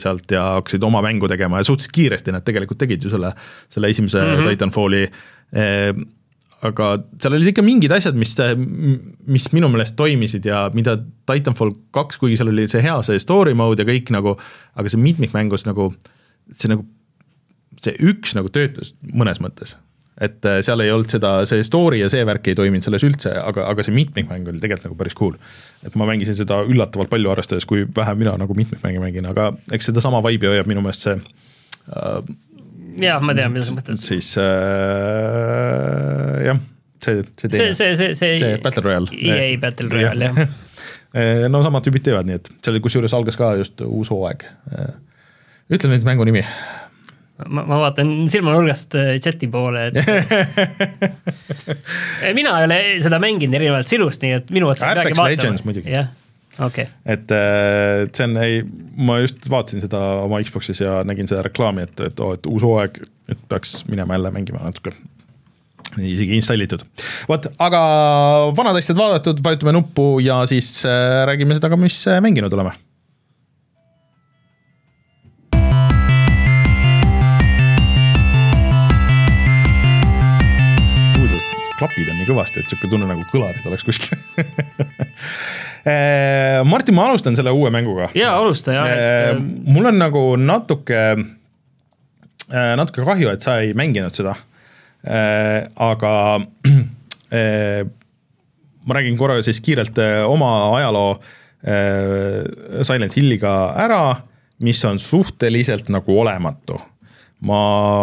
[0.00, 3.34] sealt ja hakkasid oma mängu tegema ja suhteliselt kiiresti nad tegelikult tegid ju selle,
[3.72, 4.50] selle esimese mm -hmm.
[4.54, 5.92] Titanfalli eh,
[6.66, 6.90] aga
[7.20, 8.34] seal olid ikka mingid asjad, mis,
[9.30, 10.98] mis minu meelest toimisid ja mida
[11.28, 14.36] Titanfall kaks, kuigi seal oli see hea, see story mode ja kõik nagu,
[14.76, 15.90] aga see mitmikmängus nagu,
[16.52, 16.84] see nagu
[17.78, 19.76] see üks nagu töötas mõnes mõttes
[20.20, 23.32] et äh, seal ei olnud seda, see story ja see värk ei toiminud selles üldse,
[23.40, 25.36] aga, aga see mitmikmäng oli tegelikult nagu päris cool.
[25.86, 29.90] et ma mängisin seda üllatavalt palju, arvestades, kui vähe mina nagu mitmikmänge mängin, aga eks
[29.90, 32.20] sedasama vibe'i hoiab minu meelest see äh,
[33.00, 34.00] jah, ma tean, mida sa mõtled.
[34.02, 34.44] siis äh,
[36.50, 36.60] jah,
[37.00, 39.08] see, see see, teine, see, see, see see Battle Royale.
[39.16, 40.36] EA Battle Royale, jah.
[41.54, 44.44] no samad tüübid teevad, nii et seal kusjuures algas ka just uus hooaeg.
[45.72, 46.44] ütle nüüd mängu nimi.
[47.48, 49.96] ma, ma vaatan silmanurgast äh, chati poole, et
[52.38, 56.10] mina ei ole seda mänginud erinevalt sinust, nii et minu otsa ei peagi vaatama jah,
[56.58, 56.90] okei okay..
[57.14, 58.60] et äh, see on, ei,
[58.96, 62.66] ma just vaatasin seda oma Xbox'is ja nägin seda reklaami, et, et oo, et uus
[62.66, 63.00] hooaeg,
[63.32, 64.94] et peaks minema jälle mängima natuke.
[65.96, 66.84] isegi installitud.
[67.30, 67.80] vot, aga
[68.58, 72.76] vanad asjad vaadatud, vajutame nuppu ja siis äh, räägime seda ka, mis äh, mänginud oleme.
[81.80, 84.20] Klapid on nii kõvasti, et sihuke tunne nagu kõlarid oleks kuskil
[85.80, 88.10] Eh, Martin, ma alustan selle uue mänguga.
[88.12, 90.98] jaa, alusta jah, et mul on nagu natuke,
[92.52, 94.34] natuke kahju, et sa ei mänginud seda.
[95.80, 96.12] aga
[97.40, 97.80] eh,
[98.84, 101.14] ma räägin korra siis kiirelt eh, oma ajaloo
[101.62, 104.02] eh, Silent Hilliga ära,
[104.64, 106.80] mis on suhteliselt nagu olematu
[107.46, 107.60] ma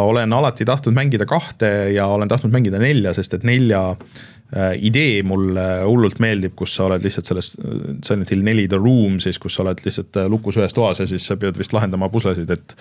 [0.08, 5.22] olen alati tahtnud mängida kahte ja olen tahtnud mängida nelja, sest et nelja äh, idee
[5.28, 9.38] mulle hullult meeldib, kus sa oled lihtsalt selles äh, Silent Hill neli The Room siis,
[9.42, 12.50] kus sa oled lihtsalt äh, lukus ühes toas ja siis sa pead vist lahendama puslesid,
[12.54, 12.78] et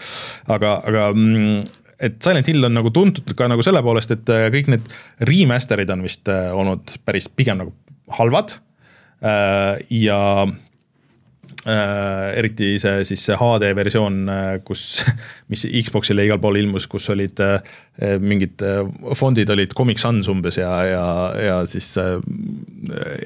[0.49, 1.65] aga, aga mm,
[2.09, 4.89] et Silent Hill on nagu tuntud ka nagu selle poolest, et kõik need
[5.29, 7.73] remaster'id on vist olnud päris pigem nagu
[8.17, 8.53] halvad
[9.91, 10.19] ja
[11.67, 14.21] eriti see siis see HD versioon,
[14.67, 14.85] kus,
[15.51, 17.59] mis Xbox'ile igal pool ilmus, kus olid äh,
[18.21, 18.83] mingid äh,
[19.17, 21.07] fondid olid Comic Sans umbes ja, ja,
[21.41, 22.19] ja siis äh,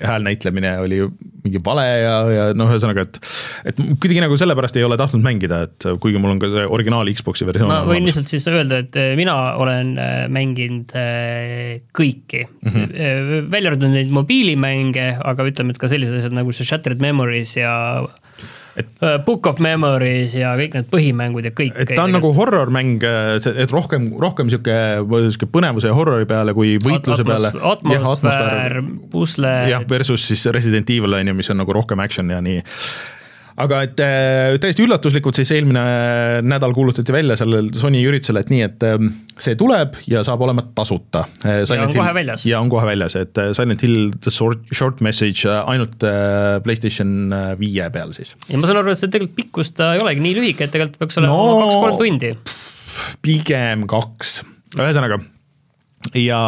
[0.07, 1.01] häälnäitlemine oli
[1.45, 3.19] mingi vale ja, ja noh, ühesõnaga, et
[3.71, 7.11] et kuidagi nagu sellepärast ei ole tahtnud mängida, et kuigi mul on ka see originaal
[7.17, 12.45] Xbox'i versioon ma võin lihtsalt siis öelda, et eh, mina olen eh, mänginud eh, kõiki
[12.47, 12.71] mm.
[12.71, 13.51] -hmm.
[13.53, 17.75] välja arvatud neid mobiilimänge, aga ütleme, et ka sellised asjad nagu see Shattered Memories ja
[18.79, 18.91] et,
[19.27, 21.77] Book of Memories ja kõik need põhimängud ja kõik.
[21.81, 23.05] et ta on nagu horror-mäng,
[23.51, 24.77] et rohkem, rohkem sihuke,
[25.31, 27.53] sihuke põnevuse ja horrori peale kui võitluse peale.
[27.73, 28.81] atmosfäär,
[29.13, 29.55] pusle.
[29.71, 32.63] jah, versus siis Resident Evil on ju, mis on nagu rohkem action ja nii.
[33.61, 35.83] Aga et äh, täiesti üllatuslikult siis eelmine
[36.47, 38.97] nädal kuulutati välja sellel Sony üritusel, et nii, et äh,
[39.41, 41.25] see tuleb ja saab olema tasuta.
[41.45, 42.47] Ja on kohe väljas.
[42.49, 46.61] ja on kohe väljas, et äh, Silent Hill The Short, Short Message äh, ainult äh,
[46.65, 48.37] Playstation äh, viie peal siis.
[48.49, 51.05] ja ma saan aru, et see tegelikult pikkus ta ei olegi nii lühike, et tegelikult
[51.05, 51.59] peaks olema no...
[51.65, 52.35] kaks-kolm tundi.
[53.25, 54.41] pigem kaks,
[54.79, 55.21] ühesõnaga
[56.17, 56.41] ja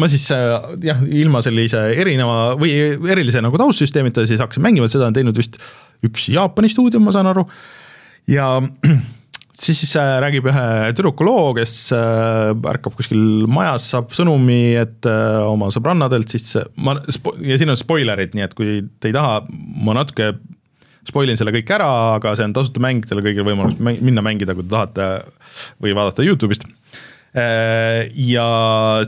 [0.00, 0.52] ma siis äh,
[0.86, 2.72] jah, ilma sellise erineva või
[3.12, 5.58] erilise nagu taustsüsteemita siis hakkasin mängima, seda on teinud vist
[6.06, 7.44] üks Jaapani stuudio, ma saan aru,
[8.30, 8.54] ja
[9.62, 10.64] siis, siis äh, räägib ühe
[10.96, 15.10] tüdruku loo, kes äh, ärkab kuskil majas, saab sõnumi, et
[15.44, 16.96] oma sõbrannadelt siis ma,
[17.44, 19.42] ja siin on spoilerid, nii et kui te ei taha,
[19.84, 20.32] ma natuke
[21.08, 24.54] spoilin selle kõik ära, aga see on tasuta mäng, teil on kõigil võimalus minna mängida,
[24.56, 25.08] kui te tahate
[25.82, 26.68] või vaadata Youtube'ist.
[27.32, 28.46] Ja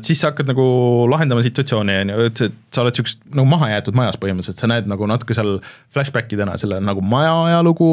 [0.01, 0.65] siis sa hakkad nagu
[1.13, 2.41] lahendama situatsiooni, on ju, et
[2.73, 5.59] sa oled siukest nagu mahajäetud majas põhimõtteliselt, sa näed nagu natuke seal
[5.93, 7.91] flashback idena selle nagu maja ajalugu,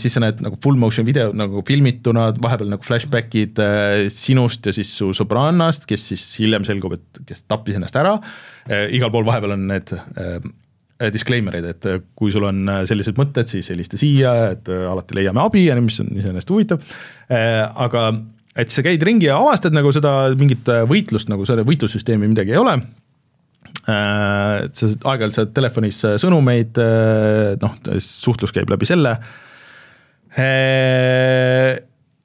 [0.00, 4.74] siis sa näed nagu full motion video nagu filmituna, vahepeal nagu flashback'id eh, sinust ja
[4.74, 8.18] siis su sõbrannast, kes siis hiljem selgub, et kes tappis ennast ära,
[8.90, 9.94] igal pool vahepeal on need
[11.12, 15.18] disclaimer'id, et äh, kui sul on äh, sellised mõtted, siis helista siia, et äh, alati
[15.18, 16.94] leiame abi ja mis on iseenesest huvitav.
[17.28, 18.00] aga
[18.54, 22.54] et sa käid ringi ja avastad nagu seda mingit äh, võitlust nagu selle võitlussüsteemi midagi
[22.54, 22.76] ei ole.
[23.84, 26.78] et sa aeg-ajalt saad telefonis äh, sõnumeid,
[27.60, 29.18] noh, suhtlus käib läbi selle.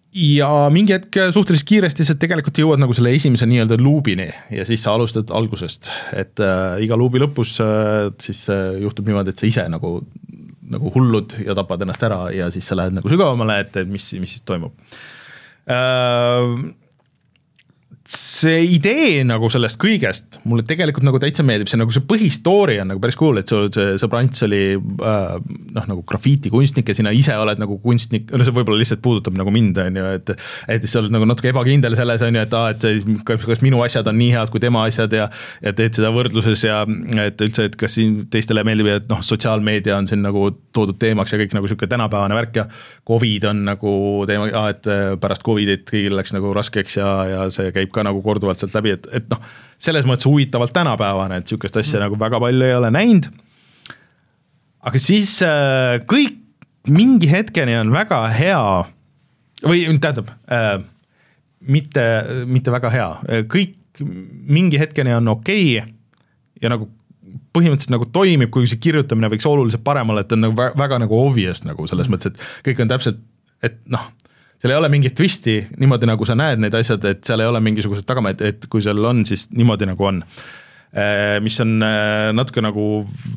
[0.09, 4.81] Ja mingi hetk suhteliselt kiiresti sa tegelikult jõuad nagu selle esimese nii-öelda luubini ja siis
[4.81, 9.45] sa alustad algusest, et äh, iga luubi lõpus äh, siis äh, juhtub niimoodi, et sa
[9.45, 9.99] ise nagu,
[10.73, 14.07] nagu hullud ja tapad ennast ära ja siis sa lähed nagu sügavamale, et, et mis,
[14.17, 14.73] mis siis toimub.
[14.73, 15.18] äh,
[18.09, 22.89] see idee nagu sellest kõigest mulle tegelikult nagu täitsa meeldib, see nagu see põhistoori on
[22.89, 25.35] nagu päris cool, et see sõbrants oli äh,
[25.75, 29.53] noh, nagu grafiitikunstnik ja sina ise oled nagu kunstnik, no see võib-olla lihtsalt puudutab nagu
[29.53, 30.33] mind, on ju, et
[30.79, 32.87] et sa oled nagu natuke ebakindel selles, on ju, et aa, et
[33.29, 35.29] kas, kas minu asjad on nii head kui tema asjad ja
[35.61, 36.81] ja teed seda võrdluses ja
[37.27, 41.35] et üldse, et kas siin teistele meeldib, et noh, sotsiaalmeedia on siin nagu toodud teemaks
[41.35, 42.65] ja kõik nagu niisugune tänapäevane värk ja
[43.09, 43.91] Covid on nagu
[44.29, 44.85] teema, et
[45.21, 48.93] pärast Covidit kõigil läks nagu raskeks ja, ja see käib ka nagu korduvalt sealt läbi,
[48.97, 49.41] et, et noh,
[49.81, 52.05] selles mõttes huvitavalt tänapäevane, et niisugust asja mm.
[52.05, 53.31] nagu väga palju ei ole näinud.
[54.85, 56.37] aga siis äh, kõik
[56.89, 58.61] mingi hetkeni on väga hea
[59.65, 60.77] või tähendab äh,
[61.59, 62.05] mitte,
[62.47, 63.09] mitte väga hea,
[63.51, 65.95] kõik mingi hetkeni on okei okay
[66.61, 66.87] ja nagu
[67.59, 71.03] põhimõtteliselt nagu toimib, kuigi see kirjutamine võiks oluliselt parem olla, et on nagu väga, väga
[71.03, 72.15] nagu obvious nagu selles mm.
[72.15, 73.21] mõttes, et kõik on täpselt,
[73.65, 74.07] et noh,
[74.59, 77.61] seal ei ole mingit twisti niimoodi, nagu sa näed need asjad, et seal ei ole
[77.63, 80.23] mingisugused tagamaid, et kui seal on, siis niimoodi nagu on.
[80.89, 82.87] Äh, mis on äh, natuke nagu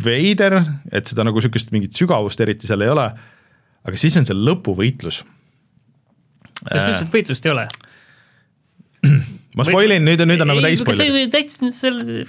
[0.02, 0.56] veider,
[0.90, 3.04] et seda nagu niisugust mingit sügavust eriti seal ei ole,
[3.82, 5.20] aga siis on see lõpuvõitlus.
[6.64, 7.68] ütlesid, et võitlust ei ole?
[9.59, 11.16] ma spoilin, nüüd on, nüüd on nagu täis spoiler.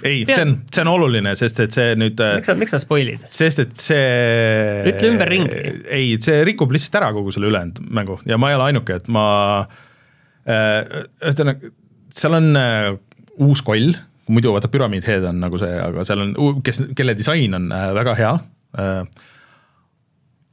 [0.04, 2.20] ei, see on, see on oluline, sest et see nüüd.
[2.20, 3.24] Äh, miks sa, miks sa spoilid?
[3.28, 4.04] sest et see.
[4.90, 5.60] ütle ümberringi.
[5.88, 9.10] ei, see rikub lihtsalt ära kogu selle ülejäänud mängu ja ma ei ole ainuke, et
[9.12, 9.26] ma.
[10.44, 10.80] Äh,
[11.24, 11.72] ühesõnaga,
[12.12, 12.90] seal on äh,
[13.40, 13.94] uus koll,
[14.28, 18.18] muidu vaata Pyramid Head on nagu see, aga seal on, kes, kelle disain on väga
[18.20, 18.34] hea.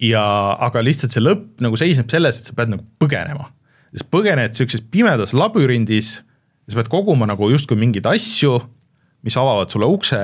[0.02, 0.24] ja,
[0.68, 3.50] aga lihtsalt see lõpp nagu seisneb selles, et sa pead nagu põgenema
[3.92, 6.20] siis põgened sihukeses pimedas labürindis
[6.66, 8.58] ja sa pead koguma nagu justkui mingeid asju,
[9.26, 10.22] mis avavad sulle ukse,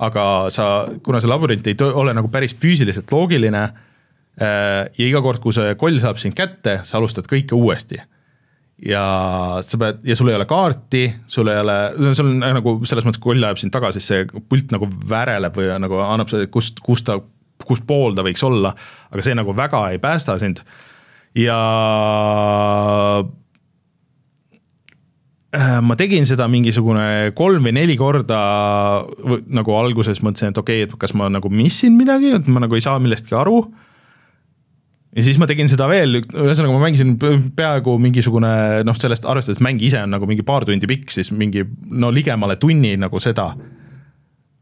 [0.00, 0.66] aga sa,
[1.04, 5.74] kuna see labürint ei ole nagu päris füüsiliselt loogiline äh, ja iga kord, kui see
[5.80, 8.00] koll saab sind kätte, sa alustad kõike uuesti.
[8.80, 9.02] ja
[9.66, 11.76] sa pead, ja sul ei ole kaarti, sul ei ole,
[12.16, 15.58] sul on nagu selles mõttes, kui koll ajab sind taga, siis see pult nagu väreleb
[15.58, 17.18] või nagu annab see, kust, kust ta,
[17.66, 18.72] kus pool ta võiks olla,
[19.12, 20.62] aga see nagu väga ei päästa sind
[21.36, 21.58] ja
[23.20, 23.24] Äh,
[25.58, 28.40] ma tegin seda mingisugune kolm või neli korda
[29.50, 32.78] nagu alguses mõtlesin, et okei okay,, et kas ma nagu missin midagi, et ma nagu
[32.78, 33.64] ei saa millestki aru.
[35.16, 37.16] ja siis ma tegin seda veel, ühesõnaga ma mängisin
[37.56, 38.52] peaaegu mingisugune
[38.86, 42.54] noh, sellest arvestades mäng ise on nagu mingi paar tundi pikk, siis mingi no ligemale
[42.54, 43.50] tunni nagu seda.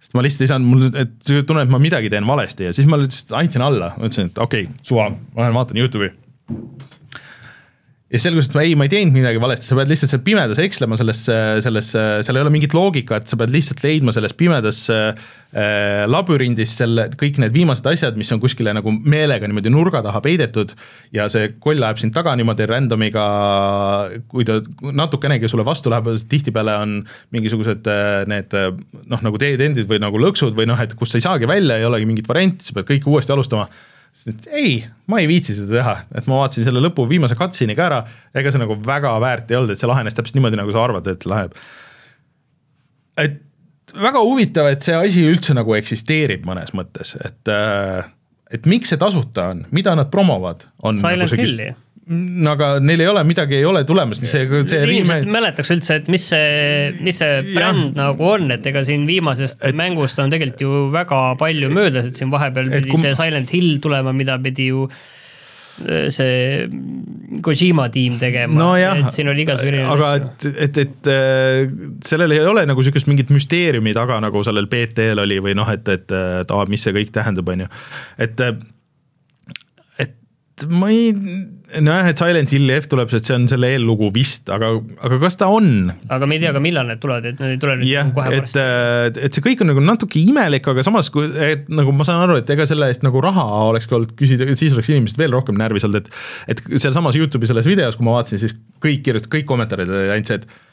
[0.00, 2.88] sest ma lihtsalt ei saanud, mul, et tunnen, et ma midagi teen valesti ja siis
[2.88, 6.14] ma lihtsalt andsin alla, mõtlesin, et okei okay,, suva, ma lähen vaatan Youtube'i
[8.08, 10.96] ja selgus, et ei, ma ei teinud midagi valesti, sa pead lihtsalt seal pimedas ekslema
[10.96, 11.18] selles,
[11.64, 15.26] selles, seal ei ole mingit loogikat, sa pead lihtsalt leidma selles pimedas äh,
[16.08, 20.72] labürindis selle, kõik need viimased asjad, mis on kuskile nagu meelega niimoodi nurga taha peidetud
[21.12, 23.26] ja see koll ajab sind taga niimoodi random'iga,
[24.32, 24.56] kui ta
[24.88, 26.96] natukenegi sulle vastu läheb, tihtipeale on
[27.36, 31.28] mingisugused äh, need noh, nagu teetendid või nagu lõksud või noh, et kust sa ei
[31.28, 33.68] saagi välja, ei olegi mingit varianti, sa pead kõike uuesti alustama
[34.50, 38.00] ei, ma ei viitsi seda teha, et ma vaatasin selle lõpu viimase cutscene'i ka ära,
[38.36, 41.10] ega see nagu väga väärt ei olnud, et see lahenes täpselt niimoodi, nagu sa arvad,
[41.10, 41.56] et läheb.
[43.24, 43.40] et
[43.98, 48.06] väga huvitav, et see asi üldse nagu eksisteerib mõnes mõttes, et äh,
[48.52, 51.72] et miks see tasuta on, mida nad promovad, on Silent nagu Hilli
[52.08, 55.98] no aga neil ei ole midagi, ei ole tulemas, see, see inimesed ei mäletaks üldse,
[56.00, 56.46] et mis see,
[57.04, 58.06] mis see bränd ja.
[58.06, 62.18] nagu on, et ega siin viimasest et, mängust on tegelikult ju väga palju möödas, et
[62.18, 63.02] siin vahepeal pidi kum...
[63.04, 66.38] see Silent Hill tulema, mida pidi ju äh, see
[67.44, 68.56] Kojima tiim tegema.
[68.56, 71.68] No, et siin oli igasugu erinevaid aga et, et, et äh,
[72.08, 75.86] sellel ei ole nagu niisugust mingit müsteeriumi taga, nagu sellel BT-l oli või noh, et,
[75.92, 76.08] et,
[76.40, 77.70] et aa, mis see kõik tähendab, on ju,
[78.24, 78.66] et et
[80.72, 81.12] ma ei,
[81.84, 84.70] nojah, et Silent Hilli F tuleb, et see on selle eellugu vist, aga,
[85.04, 85.90] aga kas ta on?
[86.08, 88.30] aga me ei tea ka, millal need tulevad, et need ei tule nüüd yeah, kohe
[88.32, 88.56] pärast.
[88.58, 92.24] et, et see kõik on nagu natuke imelik, aga samas, kui, et nagu ma saan
[92.24, 95.58] aru, et ega selle eest nagu raha olekski olnud küsida, siis oleks inimesed veel rohkem
[95.60, 99.48] närvis olnud, et et sealsamas Youtube'i selles videos, kui ma vaatasin, siis kõik kirjutasid, kõik
[99.48, 100.66] kommentaarid olid ainult see, et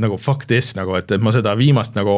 [0.00, 2.14] nagu fuck this nagu, et, et ma seda viimast nagu,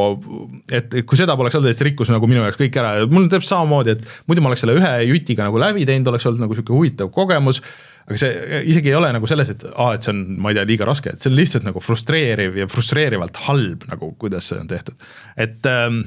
[0.72, 2.92] et kui seda poleks olnud, et rikkus nagu minu jaoks kõik ära.
[3.00, 6.12] Ja mul on täpselt samamoodi, et muidu ma oleks selle ühe jutiga nagu läbi teinud,
[6.12, 7.62] oleks olnud nagu niisugune huvitav kogemus,
[8.07, 10.68] aga see isegi ei ole nagu selles, et aa, et see on, ma ei tea,
[10.68, 14.70] liiga raske, et see on lihtsalt nagu frustreeriv ja frustreerivalt halb nagu, kuidas see on
[14.70, 15.09] tehtud.
[15.34, 16.04] et ähm,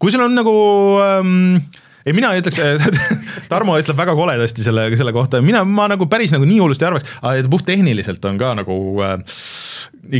[0.00, 0.56] kui sul on nagu
[1.04, 1.60] ähm,
[2.06, 2.60] ei, mina ütleks,
[3.50, 6.90] Tarmo ütleb väga koledasti selle, selle kohta, mina, ma nagu päris nagu nii hullusti ei
[6.90, 8.76] arvaks, aga puhttehniliselt on ka nagu
[9.06, 9.16] äh,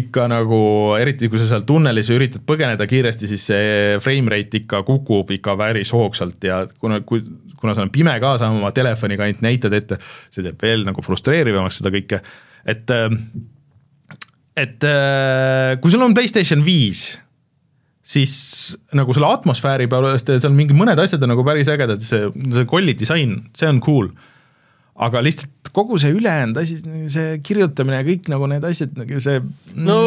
[0.00, 0.60] ikka nagu,
[1.00, 3.70] eriti kui sa seal tunnelis üritad põgeneda kiiresti, siis see
[4.02, 7.24] frame rate ikka kukub ikka päris hoogsalt ja kuna, kui,
[7.60, 10.00] kuna see on pime ka, sa oma telefoniga ainult näitad ette,
[10.32, 12.20] see teeb veel nagu frustreerivamaks seda kõike,
[12.68, 13.08] et äh,
[14.60, 17.14] et äh, kui sul on PlayStation viis
[18.10, 18.34] siis
[18.96, 22.96] nagu selle atmosfääri poolest seal mingi mõned asjad on nagu päris ägedad, see, see kolli
[22.98, 24.10] disain, see on cool.
[25.00, 26.80] aga lihtsalt kogu see ülejäänud asi,
[27.12, 29.38] see kirjutamine ja kõik nagu need asjad, nagu see
[29.78, 30.00] no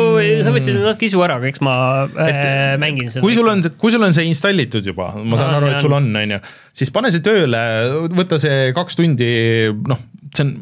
[0.44, 1.76] sa võtsid natuke isu ära, eks ma
[2.12, 3.24] et, äh, mängin seda.
[3.24, 5.96] kui sul on, kui sul on see installitud juba, ma saan no, aru, et sul
[5.96, 6.42] on, on ju,
[6.84, 7.64] siis pane see tööle,
[8.14, 9.32] võta see kaks tundi,
[9.88, 10.04] noh,
[10.36, 10.56] see on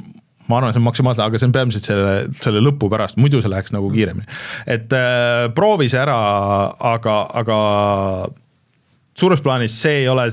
[0.52, 3.52] ma arvan, see on maksimaalselt, aga see on peamiselt selle, selle lõpu pärast, muidu see
[3.52, 4.28] läheks nagu kiiremini.
[4.68, 6.18] et äh, proovi see ära,
[6.94, 7.60] aga, aga
[9.18, 10.30] suures plaanis see ei ole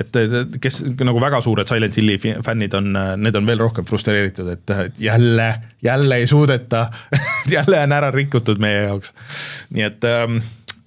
[0.00, 0.16] et
[0.62, 2.90] kes nagu väga suured Silent Hilli fännid on,
[3.22, 5.48] need on veel rohkem frustreeritud, et jälle,
[5.82, 6.88] jälle ei suudeta
[7.56, 9.14] jälle on ära rikutud meie jaoks.
[9.70, 10.08] nii et,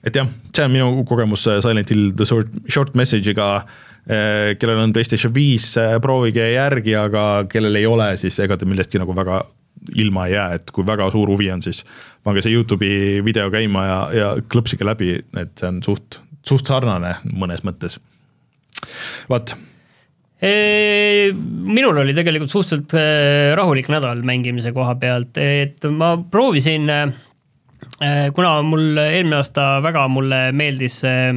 [0.04, 3.62] et jah, see on minu kogemus Silent Hill The Short, short Message'iga.
[4.08, 9.16] Kellel on PlayStation viis, proovige järgi, aga kellel ei ole, siis ega te millestki nagu
[9.16, 9.42] väga
[9.96, 11.84] ilma ei jää, et kui väga suur huvi on, siis
[12.26, 17.18] pange see Youtube'i video käima ja, ja klõpsige läbi, et see on suht, suht sarnane
[17.32, 18.00] mõnes mõttes.
[19.30, 19.54] vot,
[20.38, 26.90] minul oli tegelikult suhteliselt eh, rahulik nädal mängimise koha pealt, et ma proovisin,
[28.34, 31.32] kuna mul eelmine aasta väga mulle meeldis see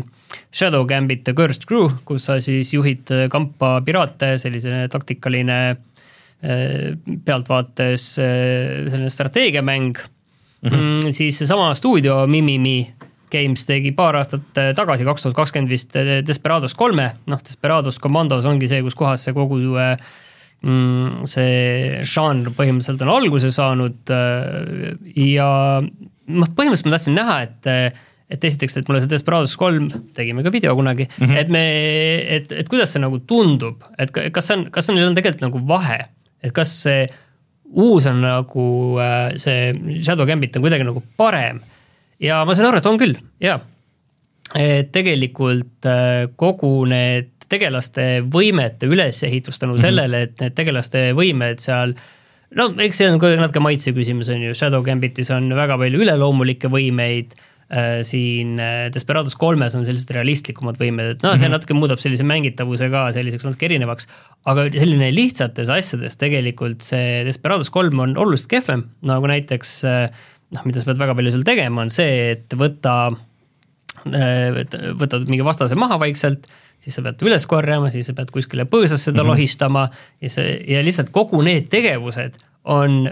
[0.52, 6.90] Shadow Gambit The Cursed Crew, kus sa siis juhid kampa piraate, selline taktikaline eh,
[7.26, 11.10] pealtvaates eh, selline strateegiamäng mm, -hmm.
[11.10, 12.92] siis seesama stuudio Mimimi
[13.30, 15.94] Games tegi paar aastat tagasi, kaks tuhat kakskümmend vist
[16.26, 23.06] Desperados kolme, noh Desperados Commandos ongi see, kus kohas see kogu mm, see žanr põhimõtteliselt
[23.06, 24.10] on alguse saanud
[25.14, 25.50] ja
[25.80, 27.70] noh, põhimõtteliselt ma tahtsin näha, et
[28.30, 31.40] et esiteks, et mulle see Desperados kolm, tegime ka video kunagi mm, -hmm.
[31.40, 31.64] et me,
[32.36, 35.48] et, et kuidas see nagu tundub, et ka- kas see on, kas neil on tegelikult
[35.48, 35.98] nagu vahe,
[36.42, 37.08] et kas see
[37.70, 38.68] uus on nagu
[39.02, 41.60] äh, see Shadow Gambit on kuidagi nagu parem
[42.20, 43.60] ja ma saan aru, et on küll, jaa.
[44.58, 49.82] et tegelikult äh, kogu need tegelaste võimete ülesehitus tänu mm -hmm.
[49.82, 51.94] sellele, et need tegelaste võimed seal
[52.54, 56.02] no eks see on ka natuke maitse küsimus, on ju, Shadow Gambitis on väga palju
[56.04, 57.34] üleloomulikke võimeid
[58.02, 62.88] siin äh, Desperados kolmes on sellised realistlikumad võimed, et noh, see natuke muudab sellise mängitavuse
[62.90, 64.08] ka selliseks natuke erinevaks,
[64.50, 70.24] aga selline lihtsates asjades tegelikult see Desperados kolm on oluliselt kehvem, nagu näiteks äh,
[70.56, 72.96] noh, mida sa pead väga palju seal tegema, on see, et võtta
[74.10, 74.60] äh,
[74.98, 76.50] võtad mingi vastase maha vaikselt,
[76.82, 79.30] siis sa pead üles korjama, siis sa pead kuskile põõsasse ta mm -hmm.
[79.30, 79.88] lohistama
[80.20, 83.04] ja see ja lihtsalt kogu need tegevused on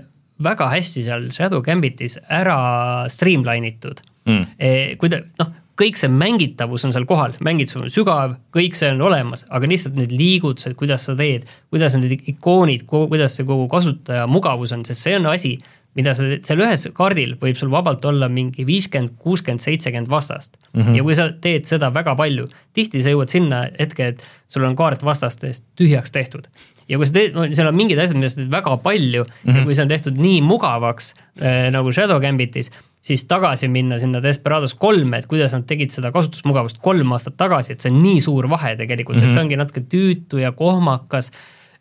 [0.43, 4.45] väga hästi seal Shadow Gambitis ära streamline itud Mm.
[4.59, 4.99] mm..
[5.01, 9.03] kui ta noh, kõik see mängitavus on seal kohal, mängitavus on sügav, kõik see on
[9.09, 14.27] olemas, aga lihtsalt need liigutused, kuidas sa teed, kuidas need ikoonid, kuidas see kogu kasutaja
[14.31, 15.57] mugavus on, sest see on asi,
[15.99, 20.83] mida sa seal ühes kaardil võib sul vabalt olla mingi viiskümmend, kuuskümmend, seitsekümmend vastast mm.
[20.83, 20.97] -hmm.
[20.99, 24.77] ja kui sa teed seda väga palju, tihti sa jõuad sinna hetke, et sul on
[24.77, 26.47] kaart vastastest tühjaks tehtud
[26.89, 29.51] ja kui sa teed, no seal on mingid asjad, mida sa teed väga palju mm
[29.51, 29.59] -hmm.
[29.59, 32.71] ja kui see on tehtud nii mugavaks äh, nagu Shadow Gambitis,
[33.09, 37.75] siis tagasi minna sinna Desperados kolme, et kuidas nad tegid seda kasutusmugavust kolm aastat tagasi,
[37.75, 39.33] et see on nii suur vahe tegelikult mm, -hmm.
[39.33, 41.33] et see ongi natuke tüütu ja kohmakas,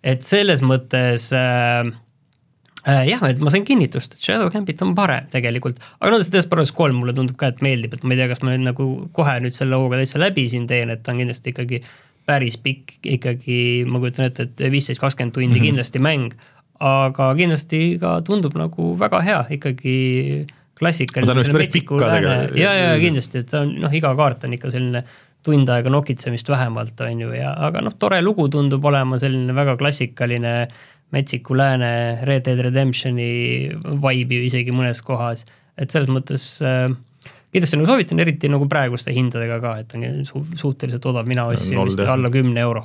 [0.04, 1.92] et selles mõttes äh,
[2.88, 6.36] äh, jah, et ma sain kinnitust, et Shadow Gambit on parem tegelikult, aga no see
[6.38, 8.90] Desperados kolm mulle tundub ka, et meeldib, et ma ei tea, kas ma nüüd nagu
[9.16, 11.82] kohe nüüd selle hooga täitsa läbi siin teen, et ta on kindlasti ikkagi
[12.28, 13.58] päris pikk ikkagi,
[13.88, 15.68] ma kujutan ette, et viisteist, kakskümmend tundi mm -hmm.
[15.70, 16.34] kindlasti mäng,
[16.84, 19.98] aga kindlasti ka tundub nagu väga hea ikkagi
[20.80, 21.34] klassikaline.
[21.38, 22.60] Ka tegelikult.
[22.60, 25.04] ja, ja kindlasti, et see on noh, iga kaart on ikka selline
[25.48, 29.78] tund aega nokitsemist vähemalt, on ju, ja aga noh, tore lugu tundub olema selline väga
[29.80, 30.54] klassikaline
[31.16, 31.92] metsiku lääne
[32.28, 33.30] Red Dead Redemptioni
[34.04, 35.46] vibe'i isegi mõnes kohas,
[35.80, 36.90] et selles mõttes äh,
[37.54, 41.80] kindlasti nagu soovitan, eriti nagu praeguste hindadega ka, et on su suhteliselt odav, mina ostsin
[41.80, 42.84] vist alla kümne euro.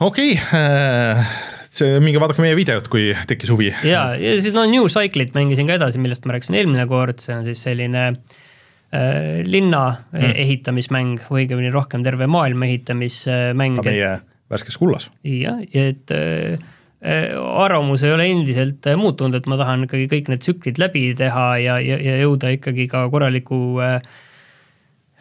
[0.00, 1.26] okei okay,,
[1.72, 3.72] see, minge vaadake meie videot, kui tekkis huvi.
[3.88, 7.34] ja, ja siis no New Cycle'it mängisin ka edasi, millest ma rääkisin eelmine kord, see
[7.36, 10.36] on siis selline äh, linna mm.
[10.44, 13.80] ehitamismäng või õigemini rohkem terve maailma ehitamismäng.
[13.80, 14.12] ka meie
[14.52, 15.08] värskes kullas.
[15.24, 16.58] jah, et äh,
[17.00, 21.06] äh, arvamus ei ole endiselt äh, muutunud, et ma tahan ikkagi kõik need tsüklid läbi
[21.18, 23.94] teha ja, ja, ja jõuda ikkagi ka korraliku äh,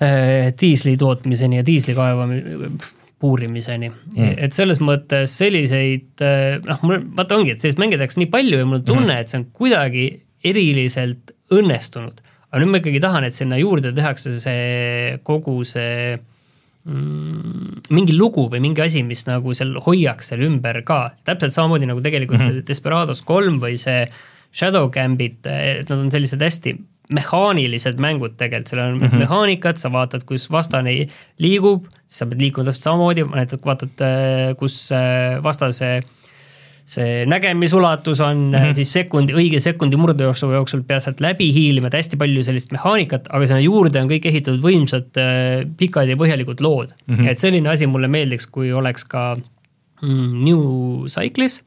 [0.04, 7.06] äh, diisli tootmiseni ja diisli kaevamise puurimiseni mm., et selles mõttes selliseid äh, noh, mul
[7.18, 9.48] vaata ongi, et selliseid mänge tehakse nii palju ja mul on tunne, et see on
[9.56, 10.08] kuidagi
[10.48, 12.22] eriliselt õnnestunud.
[12.50, 18.48] aga nüüd ma ikkagi tahan, et sinna juurde tehakse see kogu see mm, mingi lugu
[18.52, 22.48] või mingi asi, mis nagu seal hoiaks seal ümber ka, täpselt samamoodi nagu tegelikult mm
[22.48, 22.62] -hmm.
[22.62, 24.06] see Desperados kolm või see
[24.52, 26.76] Shadow Gambit, et nad on sellised hästi
[27.14, 29.24] mehaanilised mängud tegelikult, seal on mm -hmm.
[29.26, 31.08] mehaanikat, sa vaatad, kus vastane
[31.40, 34.08] liigub, sa pead liikuma täpselt samamoodi, näiteks vaatad,
[34.60, 36.02] kus äh, vastase
[36.92, 38.74] see nägemisulatus on mm, -hmm.
[38.74, 43.30] siis sekundi, õige sekundi murdejooksu jooksul pead sealt läbi hiilima, et hästi palju sellist mehaanikat,
[43.30, 47.16] aga sinna juurde on kõik ehitatud võimsad äh, pikad ja põhjalikud lood mm.
[47.16, 47.30] -hmm.
[47.32, 49.36] et selline asi mulle meeldiks, kui oleks ka
[50.02, 51.62] mm, New Cycle'is.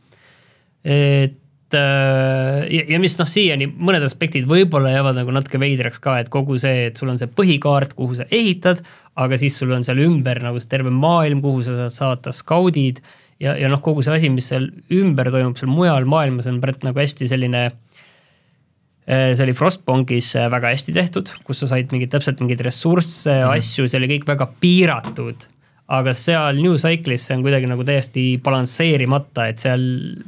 [0.84, 1.38] et
[1.74, 6.16] et äh, ja, ja mis noh, siiani mõned aspektid võib-olla jäävad nagu natuke veidraks ka,
[6.22, 8.82] et kogu see, et sul on see põhikaart, kuhu sa ehitad,
[9.20, 13.02] aga siis sul on seal ümber nagu see terve maailm, kuhu sa saad saata skaudid
[13.42, 16.86] ja, ja noh, kogu see asi, mis seal ümber toimub, seal mujal maailmas on praegu
[16.88, 22.14] nagu hästi selline äh, see oli Frostbankis äh, väga hästi tehtud, kus sa said mingeid
[22.14, 25.50] täpselt mingeid ressursse mm., asju, see oli kõik väga piiratud
[25.94, 29.82] aga seal New Cycle'is see on kuidagi nagu täiesti balansseerimata, et seal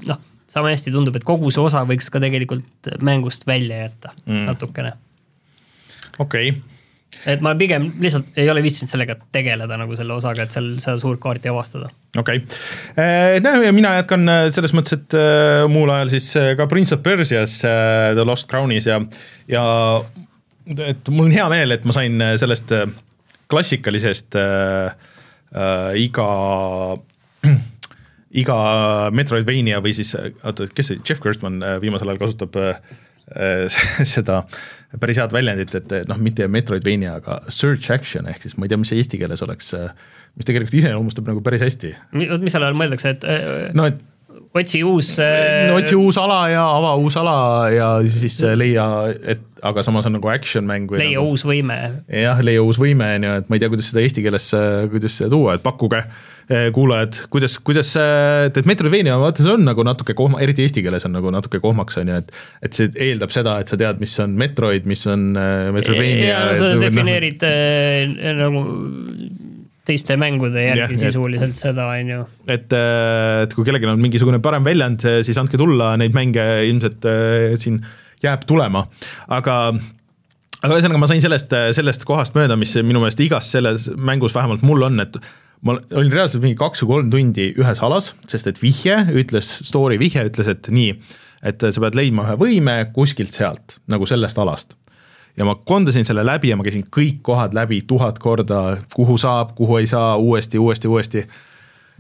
[0.09, 0.19] noh,
[0.51, 4.47] sama hästi tundub, et kogu see osa võiks ka tegelikult mängust välja jätta mm.
[4.53, 4.97] natukene.
[6.19, 6.73] okei okay
[7.33, 10.99] et ma pigem lihtsalt ei ole viitsinud sellega tegeleda nagu selle osaga, et seal seda
[11.01, 11.89] suurt kaarti avastada.
[12.19, 16.29] okei okay., no ja mina jätkan äh, selles mõttes, et äh, muul ajal siis
[16.59, 19.01] ka Prince of Persia's The Lost Crownis ja,
[19.51, 19.65] ja
[20.67, 22.75] et mul on hea meel, et ma sain sellest
[23.51, 24.95] klassikalisest äh,
[25.55, 26.29] äh, iga
[28.37, 28.57] iga
[29.17, 32.81] Metroidvania või siis, oota, kes see, Jeff Gerstmann äh, viimasel ajal kasutab äh,
[34.15, 34.43] seda
[35.01, 38.81] päris head väljendit, et noh, mitte Metroidvania, aga search action ehk siis ma ei tea,
[38.81, 39.89] mis see eesti keeles oleks, äh,
[40.39, 41.95] mis tegelikult iseloomustab nagu päris hästi.
[42.15, 44.05] mis selle all mõeldakse, et no et
[44.57, 47.35] otsi uus no otsi uus ala ja ava uus ala
[47.73, 48.87] ja siis leia,
[49.21, 50.91] et aga samas on nagu action mäng.
[50.97, 51.77] leia nagu, uus võime.
[52.09, 54.49] jah, leia uus võime, on ju, et ma ei tea, kuidas seda eesti keeles,
[54.93, 59.65] kuidas seda tuua, et pakkuge eh, kuulajad, kuidas, kuidas, et, et Metroidvania vaata, see on
[59.67, 62.93] nagu natuke kohma, eriti eesti keeles on nagu natuke kohmaks, on ju, et et see
[63.09, 66.29] eeldab seda, et sa tead, mis on Metroid, mis on eh, Metroidvania.
[66.29, 66.85] ja, no sa noh.
[66.85, 68.63] defineerid no, nagu
[69.87, 72.23] teiste mängude järgi ja, sisuliselt et, seda, on ju.
[72.47, 77.07] et, äh, et kui kellelgi on mingisugune parem väljend, siis andke tulla, neid mänge ilmselt
[77.11, 77.83] äh, siin
[78.23, 78.87] jääb tulema,
[79.35, 79.59] aga
[80.63, 84.65] aga ühesõnaga, ma sain sellest, sellest kohast mööda, mis minu meelest igas selles mängus vähemalt
[84.67, 85.19] mul on, et
[85.65, 89.99] ma olin reaalselt mingi kaks või kolm tundi ühes alas, sest et vihje ütles, story
[90.01, 90.97] vihje ütles, et nii,
[91.47, 94.77] et sa pead leidma ühe võime kuskilt sealt, nagu sellest alast
[95.37, 99.53] ja ma kondasin selle läbi ja ma käisin kõik kohad läbi tuhat korda, kuhu saab,
[99.59, 101.27] kuhu ei saa, uuesti, uuesti, uuesti.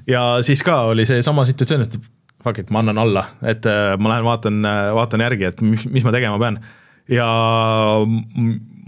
[0.07, 1.99] ja siis ka oli seesama situatsioon, et
[2.45, 5.87] fuck it, ma annan alla, et äh, ma lähen vaatan, äh, vaatan järgi, et mis,
[5.91, 6.61] mis ma tegema pean.
[7.09, 7.29] ja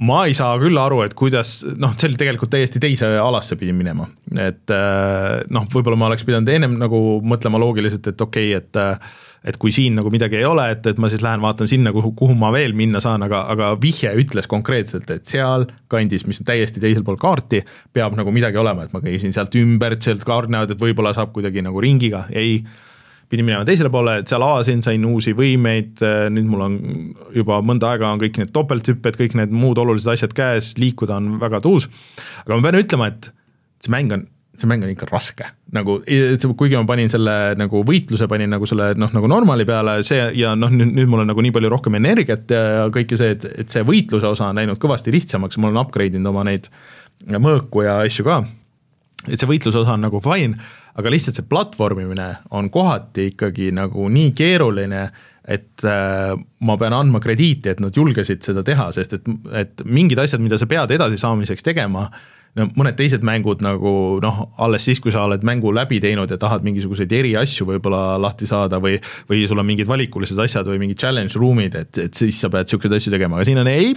[0.06, 3.78] ma ei saa küll aru, et kuidas, noh, see oli tegelikult täiesti teise alasse pidin
[3.78, 8.62] minema, et äh, noh, võib-olla ma oleks pidanud ennem nagu mõtlema loogiliselt, et okei okay,,
[8.62, 11.92] et et kui siin nagu midagi ei ole, et, et ma siis lähen vaatan sinna,
[11.94, 16.42] kuhu, kuhu ma veel minna saan, aga, aga vihje ütles konkreetselt, et seal kandis, mis
[16.42, 17.62] on täiesti teisel pool kaarti,
[17.94, 21.32] peab nagu midagi olema, et ma käisin sealt ümber, sealt kaart näevad, et võib-olla saab
[21.36, 22.58] kuidagi nagu ringiga, ei
[23.28, 26.00] pidin minema teisele poole, et seal avasin, sain uusi võimeid,
[26.32, 26.78] nüüd mul on
[27.36, 31.36] juba mõnda aega on kõik need topelthüpped, kõik need muud olulised asjad käes, liikuda on
[31.42, 31.90] väga tuus.
[32.46, 33.30] aga ma pean ütlema, et
[33.84, 34.26] see mäng on
[34.58, 35.98] see mäng on ikka raske, nagu
[36.58, 40.54] kuigi ma panin selle nagu võitluse, panin nagu selle noh, nagu normaali peale, see ja
[40.58, 43.74] noh, nüüd, nüüd mul on nagu nii palju rohkem energiat ja kõike see, et, et
[43.74, 46.66] see võitluse osa on läinud kõvasti lihtsamaks, ma olen upgrade inud oma neid
[47.38, 48.40] mõõku ja asju ka.
[49.28, 50.58] et see võitluse osa on nagu fine,
[50.98, 52.28] aga lihtsalt see platvormimine
[52.58, 55.04] on kohati ikkagi nagu nii keeruline,
[55.48, 60.20] et äh, ma pean andma krediiti, et nad julgesid seda teha, sest et, et mingid
[60.20, 62.08] asjad, mida sa pead edasisaamiseks tegema
[62.58, 63.92] no mõned teised mängud nagu
[64.24, 68.48] noh, alles siis, kui sa oled mängu läbi teinud ja tahad mingisuguseid eriasju võib-olla lahti
[68.50, 68.98] saada või
[69.30, 72.68] või sul on mingid valikulised asjad või mingid challenge room'id, et, et siis sa pead
[72.68, 73.94] niisuguseid asju tegema, aga siin on ei,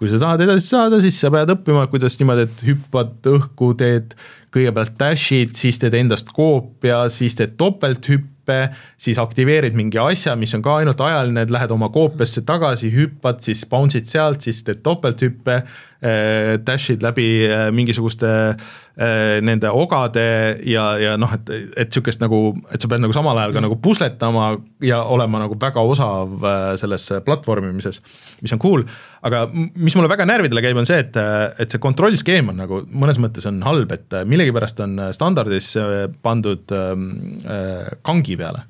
[0.00, 4.16] kui sa tahad edasi saada, siis sa pead õppima, kuidas niimoodi, et hüppad õhku, teed
[4.52, 8.58] kõigepealt dash'id, siis teed endast koopia, siis teed topelthüppe,
[9.00, 13.40] siis aktiveerid mingi asja, mis on ka ainult ajaline, et lähed oma koopiasse tagasi, hüppad,
[13.44, 15.62] siis bounce'id sealt, siis teed topelthüppe
[16.02, 20.26] dash'id läbi äh, mingisuguste äh, nende ogade
[20.68, 22.42] ja, ja noh, et, et niisugust nagu,
[22.74, 24.50] et sa pead nagu samal ajal ka nagu pusletama
[24.84, 28.02] ja olema nagu väga osav äh, selles platvormimises,
[28.42, 28.84] mis on cool,
[29.24, 31.16] aga mis mulle väga närvidele käib, on see, et,
[31.62, 35.76] et see kontrollskeem on nagu mõnes mõttes on halb, et mille millegipärast on äh, standardis
[35.76, 37.08] äh, pandud ähm,
[37.46, 38.66] äh, kangi peale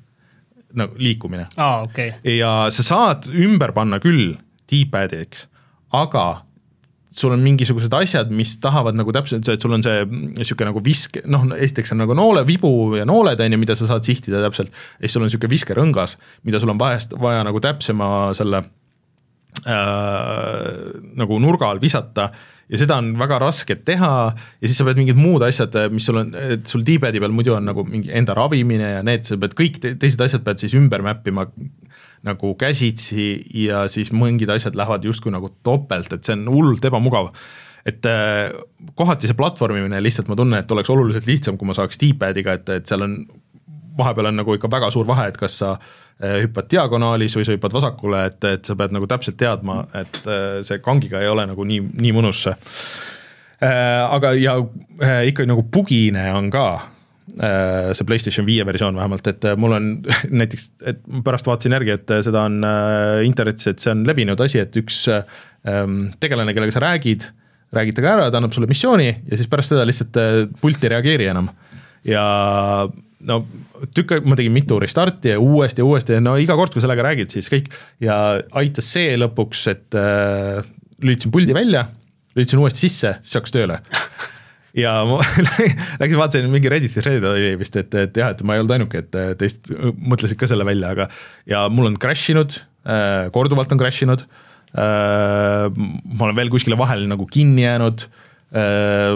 [0.73, 1.83] nagu liikumine ah,.
[1.83, 2.13] Okay.
[2.23, 4.35] ja sa saad ümber panna küll
[4.69, 5.47] D-pad'iks,
[5.93, 6.43] aga
[7.17, 11.19] sul on mingisugused asjad, mis tahavad nagu täpselt et sul on see niisugune nagu visk,
[11.29, 14.73] noh, esiteks on nagu noole, vibu ja nooled, on ju, mida sa saad sihtida täpselt,
[14.97, 18.07] ja siis sul on niisugune viskerõngas, mida sul on vahest vaja nagu täpsema
[18.37, 18.63] selle
[19.67, 20.65] äh,
[21.19, 22.31] nagu nurga all visata.
[22.71, 24.13] Ja seda on väga raske teha.
[24.33, 27.53] Ja siis sa pead mingid muud asjad, mis sul on, et sul D-pad'i peal muidu
[27.57, 31.03] on nagu mingi enda ravimine ja need, sa pead kõik teised asjad pead siis ümber
[31.05, 31.45] mäppima
[32.23, 33.27] nagu käsitsi
[33.65, 37.33] ja siis mingid asjad lähevad justkui nagu topelt, et see on hullult ebamugav
[37.83, 38.53] et äh,
[38.95, 42.69] kohati see platvormimine lihtsalt ma tunnen, et oleks oluliselt lihtsam, kui ma saaks D-pad'iga, et,
[42.77, 43.17] et seal on
[43.97, 45.75] vahepeal on nagu ikka väga suur vahe, et kas sa
[46.23, 50.19] hüppad diagonaalis või sa hüppad vasakule, et, et sa pead nagu täpselt teadma, et
[50.65, 52.55] see kangiga ei ole nagu nii, nii mõnus see.
[53.61, 54.55] aga, ja
[55.27, 56.65] ikka nagu bugine on ka
[57.33, 59.87] see PlayStation viie versioon vähemalt, et mul on
[60.41, 62.59] näiteks, et pärast vaatasin järgi, et seda on
[63.25, 64.99] internetis, et see on levinud asi, et üks
[66.21, 67.25] tegelane, kellega sa räägid,
[67.73, 70.19] räägid temaga ära, ta annab sulle missiooni ja siis pärast seda lihtsalt
[70.61, 71.49] pult ei reageeri enam.
[72.05, 72.23] ja
[73.27, 73.39] no
[73.95, 76.83] tükk aega, ma tegin mitu restarti ja uuesti ja uuesti ja no iga kord, kui
[76.83, 77.69] sellega räägid, siis kõik
[78.03, 78.17] ja
[78.59, 80.63] aitas see lõpuks, et äh,
[81.03, 81.87] lülitasin puldi välja,
[82.37, 83.79] lülitasin uuesti sisse, siis hakkas tööle
[84.77, 85.19] ja ma
[86.01, 89.03] läksin vaatasin mingi Redditis Reddit oli vist, et, et jah, et ma ei olnud ainuke,
[89.03, 91.09] et teist mõtlesid ka selle välja, aga
[91.49, 96.79] ja mul on crash inud äh,, korduvalt on crash inud äh,, ma olen veel kuskile
[96.79, 98.07] vahele nagu kinni jäänud
[98.57, 99.15] äh,,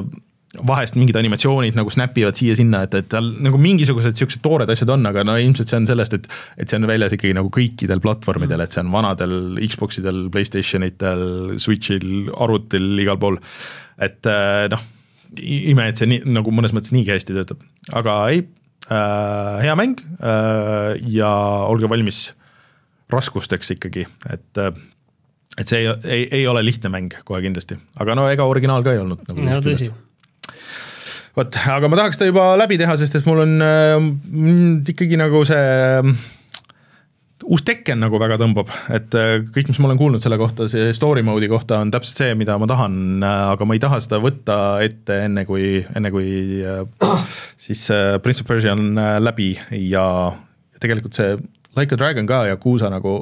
[0.68, 4.90] vahest mingid animatsioonid nagu snap ivad siia-sinna, et, et tal nagu mingisugused niisugused toored asjad
[4.94, 8.02] on, aga no ilmselt see on sellest, et et see on väljas ikkagi nagu kõikidel
[8.04, 11.26] platvormidel, et see on vanadel Xbox idel, Playstation itel,
[11.62, 13.42] Switchil, arvutil, igal pool.
[14.02, 14.30] et
[14.72, 14.86] noh,
[15.36, 17.64] ime, et see nii, nagu mõnes mõttes niigi hästi töötab,
[17.96, 18.44] aga ei
[18.88, 21.32] äh,, hea mäng äh, ja
[21.68, 22.30] olge valmis
[23.12, 24.74] raskusteks ikkagi, et äh,
[25.58, 28.94] et see ei, ei, ei ole lihtne mäng kohe kindlasti, aga no ega originaal ka
[28.94, 29.46] ei olnud nagu.
[29.46, 29.90] no tõsi.
[31.38, 33.98] Vot, aga ma tahaks ta juba läbi teha, sest et mul on äh,
[34.94, 36.16] ikkagi nagu see
[37.48, 40.92] uus Tekken nagu väga tõmbab, et äh, kõik, mis ma olen kuulnud selle kohta, see
[40.96, 44.20] story mode'i kohta on täpselt see, mida ma tahan äh,, aga ma ei taha seda
[44.24, 47.22] võtta ette enne, kui, enne kui äh,
[47.68, 47.88] siis
[48.24, 49.54] Prince of Persia on läbi
[49.88, 50.08] ja
[50.82, 51.38] tegelikult see
[51.78, 53.20] Like a Dragon ka ja Kuusa nagu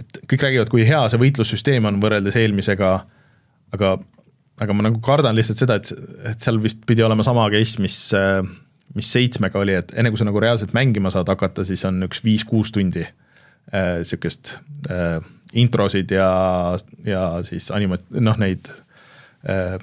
[0.00, 2.92] et kõik räägivad, kui hea see võitlussüsteem on võrreldes eelmisega,
[3.76, 3.96] aga
[4.62, 5.90] aga ma nagu kardan lihtsalt seda, et,
[6.30, 7.98] et seal vist pidi olema sama case, mis,
[8.96, 12.22] mis seitsmega oli, et enne kui sa nagu reaalselt mängima saad hakata, siis on üks
[12.24, 15.18] viis-kuus tundi äh, äh,
[15.52, 16.30] introsid ja,
[17.04, 18.70] ja siis anima-, noh, neid
[19.48, 19.76] äh,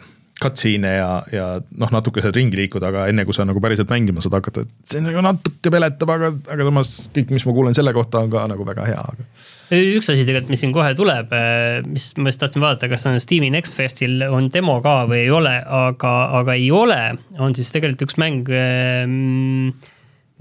[0.43, 1.47] cutscene'e ja, ja
[1.79, 4.93] noh, natuke seal ringi liikuda, aga enne kui sa nagu päriselt mängima saad hakata, et
[4.95, 8.45] see nagu natuke peletab, aga, aga samas kõik, mis ma kuulen selle kohta, on ka
[8.51, 9.27] nagu väga hea, aga
[9.73, 13.19] üks asi tegelikult, mis siin kohe tuleb, eh, mis ma just tahtsin vaadata, kas on
[13.21, 17.01] Steam'i Next Festil on demo ka või ei ole, aga, aga ei ole,
[17.41, 19.07] on siis tegelikult üks mäng, eh,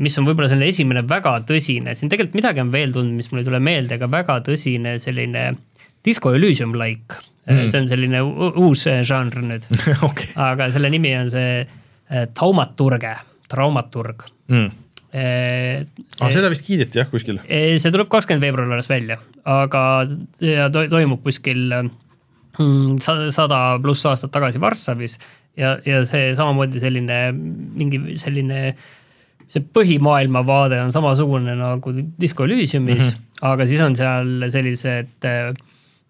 [0.03, 3.43] mis on võib-olla selline esimene väga tõsine, siin tegelikult midagi on veel tulnud, mis mul
[3.43, 5.53] ei tule meelde, aga väga tõsine selline
[6.03, 9.67] Disco Elysium-like mm., see on selline uus žanr nüüd
[10.09, 10.31] okay.
[10.51, 11.63] aga selle nimi on see
[12.37, 13.17] Taumaturge,
[13.49, 14.71] Traumaturg mm
[15.13, 17.41] ah, seda vist kiideti jah, kuskil?
[17.45, 19.19] see tuleb kakskümmend veebruar alles välja,
[19.49, 19.83] aga
[20.41, 25.19] ja to toimub kuskil mm, sada pluss aastat tagasi Varssavis
[25.59, 28.73] ja, ja see samamoodi selline mingi selline
[29.53, 33.29] see põhimaailmavaade on samasugune nagu Disco Elysiumis mm, -hmm.
[33.53, 35.53] aga siis on seal sellised äh,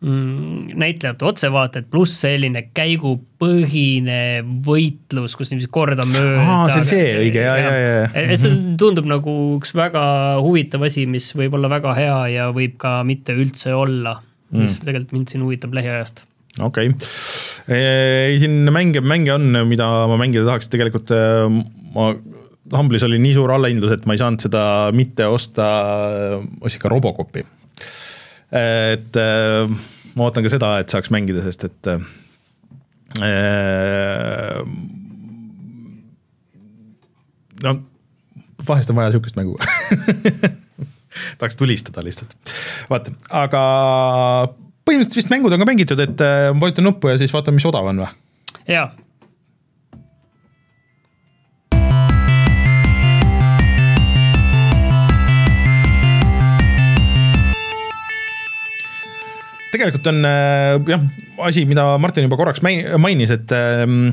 [0.02, 6.56] näitlejate otsevaated pluss selline käigupõhine võitlus, kus niiviisi kordamööda.
[6.72, 8.24] see on see, õige, ja, ja, ja, ja..
[8.24, 10.02] et see tundub nagu üks väga
[10.42, 14.16] huvitav asi, mis võib olla väga hea ja võib ka mitte üldse olla,
[14.50, 14.90] mis mm.
[14.90, 16.26] tegelikult mind siin huvitab lähiajast
[16.66, 21.46] okei okay., siin mänge, mänge on, mida ma mängida tahaks, tegelikult äh,
[21.94, 22.12] ma
[22.72, 24.62] Humble'is oli nii suur allahindlus, et ma ei saanud seda
[24.96, 25.66] mitte osta,
[26.62, 27.46] ostsin ka Robocopi
[28.52, 29.70] et äh,
[30.14, 32.00] ma ootan ka seda, et saaks mängida, sest et äh,
[37.64, 37.76] no
[38.68, 39.56] vahest on vaja niisugust mängu
[41.38, 42.36] tahaks tulistada lihtsalt.
[42.90, 43.62] vaata, aga
[44.86, 47.88] põhimõtteliselt vist mängud on ka mängitud, et äh, vajutan nuppu ja siis vaatame, mis odav
[47.88, 48.12] on või?
[48.68, 48.90] jaa
[59.72, 61.04] tegelikult on äh, jah,
[61.48, 64.12] asi, mida Martin juba korraks mainis, et ähm,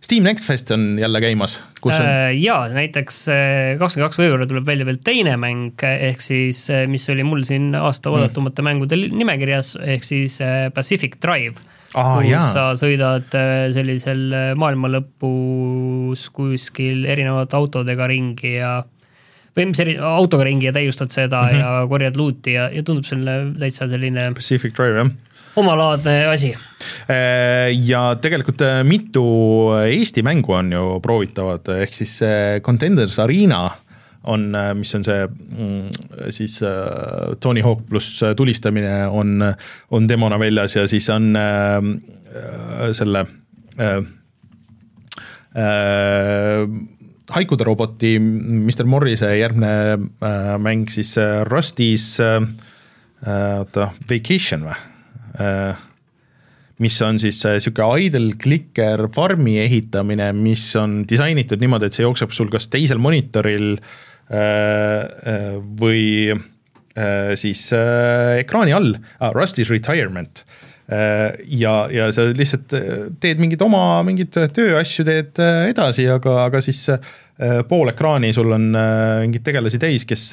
[0.00, 2.30] Steam Next Fest on jälle käimas, kus on äh,?
[2.38, 7.08] jaa, näiteks äh, kakskümmend kaks veebruar tuleb välja veel teine mäng, ehk siis äh, mis
[7.12, 8.16] oli mul siin aasta mm.
[8.16, 8.70] oodatumate mm.
[8.70, 10.38] mängude nimekirjas, ehk siis
[10.76, 11.58] Pacific Drive
[11.94, 12.16] ah,.
[12.16, 12.46] kus jaa.
[12.54, 13.28] sa sõidad
[13.74, 14.30] sellisel
[14.60, 18.78] maailma lõpus kuskil erinevate autodega ringi ja
[19.60, 21.60] eri, autoga ringi ja täiustad seda mm -hmm.
[21.60, 25.10] ja korjad luuti ja, ja tundub selline täitsa selline Pacific Drive, jah
[25.56, 26.56] omalaadne asi.
[27.10, 29.24] Äh, ja tegelikult äh, mitu
[29.82, 32.20] Eesti mängu on ju proovitavad, ehk siis
[32.62, 33.70] Contenders Arena
[34.24, 35.88] on, äh, mis on see mm,
[36.30, 36.60] siis
[37.40, 39.42] Tony Hawk pluss tulistamine on,
[39.90, 43.26] on demona väljas ja siis on äh, selle
[43.80, 43.96] äh,
[45.56, 46.68] äh,
[47.30, 52.40] Haikude roboti Mr Morrise järgmine äh, mäng siis äh, Rustis äh,
[53.26, 54.76] äh, oota, Vacation või
[55.38, 55.86] äh,?
[56.80, 62.32] mis on siis niisugune idle clicker farmi ehitamine, mis on disainitud niimoodi, et see jookseb
[62.32, 70.44] sul kas teisel monitoril äh, äh, või äh, siis ekraani all ah,, Rusty's retirement
[70.90, 72.72] ja, ja sa lihtsalt
[73.22, 75.38] teed mingeid oma mingeid tööasju, teed
[75.70, 76.82] edasi, aga, aga siis
[77.70, 80.32] pool ekraani sul on mingeid tegelasi täis, kes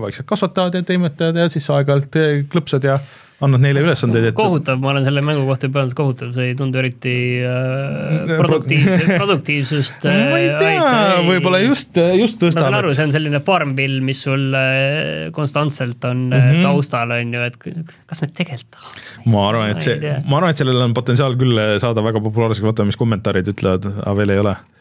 [0.00, 2.16] vaikselt kasvatavad ja toimetavad ja siis aeg-ajalt
[2.50, 2.96] klõpsad ja
[3.44, 6.56] annad neile ülesandeid, et kohutav, ma olen selle mängu kohta juba öelnud, kohutav, see ei
[6.58, 7.14] tundu eriti
[7.46, 10.90] äh, produktiivse, produktiivsust äh, ma ei tea,
[11.28, 12.60] võib-olla just, just tõstab.
[12.60, 16.66] ma saan aru, see on selline farmville, mis sul äh, konstantselt on mm -hmm.
[16.68, 20.60] taustal, on ju, et kas me tegelikult tahame ma arvan, et see, ma arvan, et
[20.60, 24.52] sellel on potentsiaal küll saada väga populaarseks, vaatame, mis kommentaarid ütlevad, aga veel ei ole.
[24.52, 24.79] Äh, äh,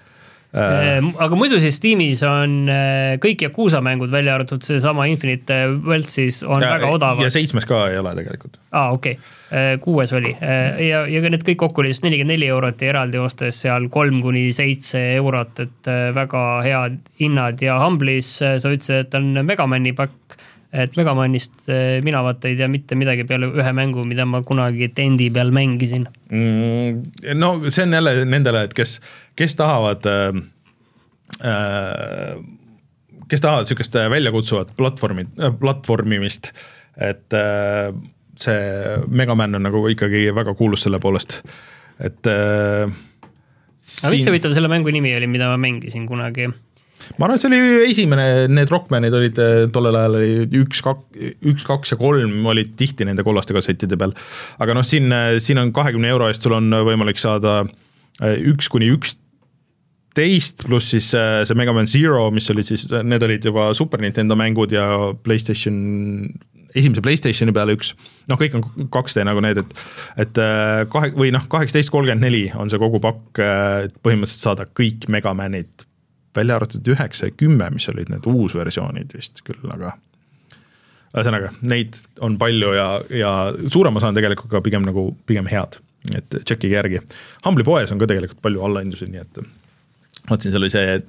[0.53, 6.41] aga muidu siis Steamis on äh, kõik Yakuusa mängud, välja arvatud seesama Infinite Wealth siis
[6.41, 7.21] on ja, väga odavad.
[7.21, 8.57] ja seitsmes ka ei ole tegelikult.
[8.71, 12.81] aa, okei okay., kuues oli ja, ja need kõik kokku oli just nelikümmend neli eurot
[12.81, 18.73] ja eraldi ostes seal kolm kuni seitse eurot, et väga head hinnad ja Humble'is sa
[18.73, 20.38] ütlesid, et on Megamani pakk
[20.69, 21.65] et Megamanist
[22.05, 26.05] mina vaata ei tea mitte midagi peale ühe mängu, mida ma kunagi tendi peal mängisin
[26.29, 27.01] mm,.
[27.39, 28.99] no see on jälle nendele, et kes,
[29.39, 30.41] kes tahavad äh,
[31.41, 32.37] äh,
[33.29, 36.51] kes tahavad niisugust väljakutsuvat platvormi äh,, platvormimist,
[36.97, 37.91] et äh,
[38.39, 41.39] see Megaman on nagu ikkagi väga kuulus selle poolest,
[41.99, 46.49] et äh, aga mis see huvitav selle mängu nimi oli, mida ma mängisin kunagi?
[47.17, 51.23] Ma arvan, et see oli esimene, need Rockmanid olid äh, tollel ajal oli üks, kaks,
[51.51, 54.13] üks, kaks ja kolm olid tihti nende kollaste kassettide peal.
[54.61, 58.69] aga noh, siin, äh, siin on kahekümne euro eest sul on võimalik saada äh, üks
[58.71, 64.03] kuni üksteist pluss siis see Mega Man Zero, mis olid siis, need olid juba Super
[64.03, 64.85] Nintendo mängud ja
[65.23, 65.75] Playstation,
[66.75, 67.93] esimese Playstationi peale üks,
[68.29, 70.41] noh, kõik on 2D nagu need, et et
[70.91, 73.39] kahe või noh, kaheksateist kolmkümmend neli on see kogu pakk,
[73.87, 75.88] et põhimõtteliselt saada kõik Megamanid
[76.35, 79.95] välja arvatud üheksa ja kümme, mis olid need uusversioonid vist küll, aga
[81.15, 83.31] ühesõnaga, neid on palju ja, ja
[83.71, 85.79] suurem osa on tegelikult ka pigem nagu, pigem head,
[86.13, 87.01] et tšekkige järgi.
[87.45, 89.41] Humble'i poes on ka tegelikult palju allahindlusi, nii et
[90.29, 91.03] vaatasin, seal oli see äh,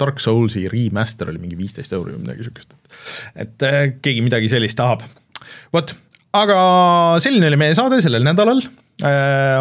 [0.00, 2.76] Dark Soulsi remaster oli mingi viisteist euri või midagi sihukest,
[3.36, 5.04] et äh, keegi midagi sellist tahab.
[5.74, 5.92] vot,
[6.36, 6.58] aga
[7.24, 8.64] selline oli meie saade sellel nädalal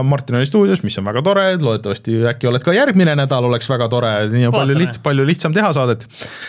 [0.04, 3.86] Martin oli stuudios, mis on väga tore, loodetavasti äkki oled ka järgmine nädal, oleks väga
[3.92, 6.08] tore, nii on palju liht-, palju lihtsam teha saadet.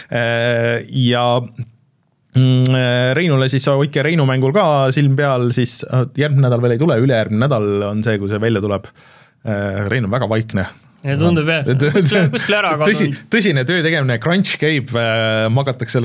[0.08, 4.64] Äh, ja mm, äh, Reinule siis hoidke Reinu mängul ka
[4.94, 5.82] silm peal, siis
[6.16, 8.88] järgmine nädal veel ei tule, ülejärgmine nädal on see, kui see välja tuleb.
[9.88, 10.64] Rein on väga vaikne,
[11.16, 12.92] tundub jah, kuskile, kuskile ära kadunud.
[12.92, 16.02] tõsi, tõsine töö tegemine, crunch käib äh,, magatakse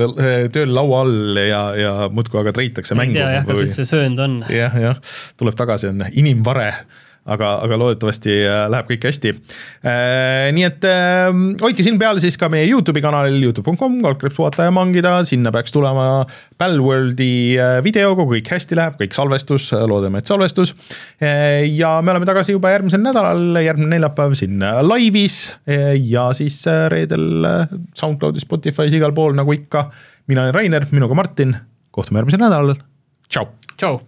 [0.54, 3.18] tööl laua all ja, ja muudkui aga treitakse mängu.
[3.18, 4.36] ei tea jah, kas üldse söönud on.
[4.52, 6.70] jah, jah, tuleb tagasi, on inimvare
[7.24, 9.32] aga, aga loodetavasti äh, läheb kõik hästi.
[9.86, 11.30] Äh, nii et äh,
[11.62, 15.74] hoidke silm peal siis ka meie Youtube'i kanalil, Youtube.com, kaldkriips puhata ja mangida, sinna peaks
[15.74, 16.24] tulema
[16.60, 20.74] Palworldi video, kui kõik hästi läheb, kõik salvestus, loodame, et salvestus.
[21.18, 25.40] ja me oleme tagasi juba järgmisel nädalal, järgmine neljapäev siin laivis
[26.06, 26.60] ja siis
[26.92, 27.48] reedel
[27.98, 29.88] SoundCloudis, Spotify's, igal pool nagu ikka.
[30.30, 31.56] mina olen Rainer, minuga Martin,
[31.90, 32.76] kohtume järgmisel nädalal,
[33.28, 33.48] tšau.
[33.76, 34.02] tšau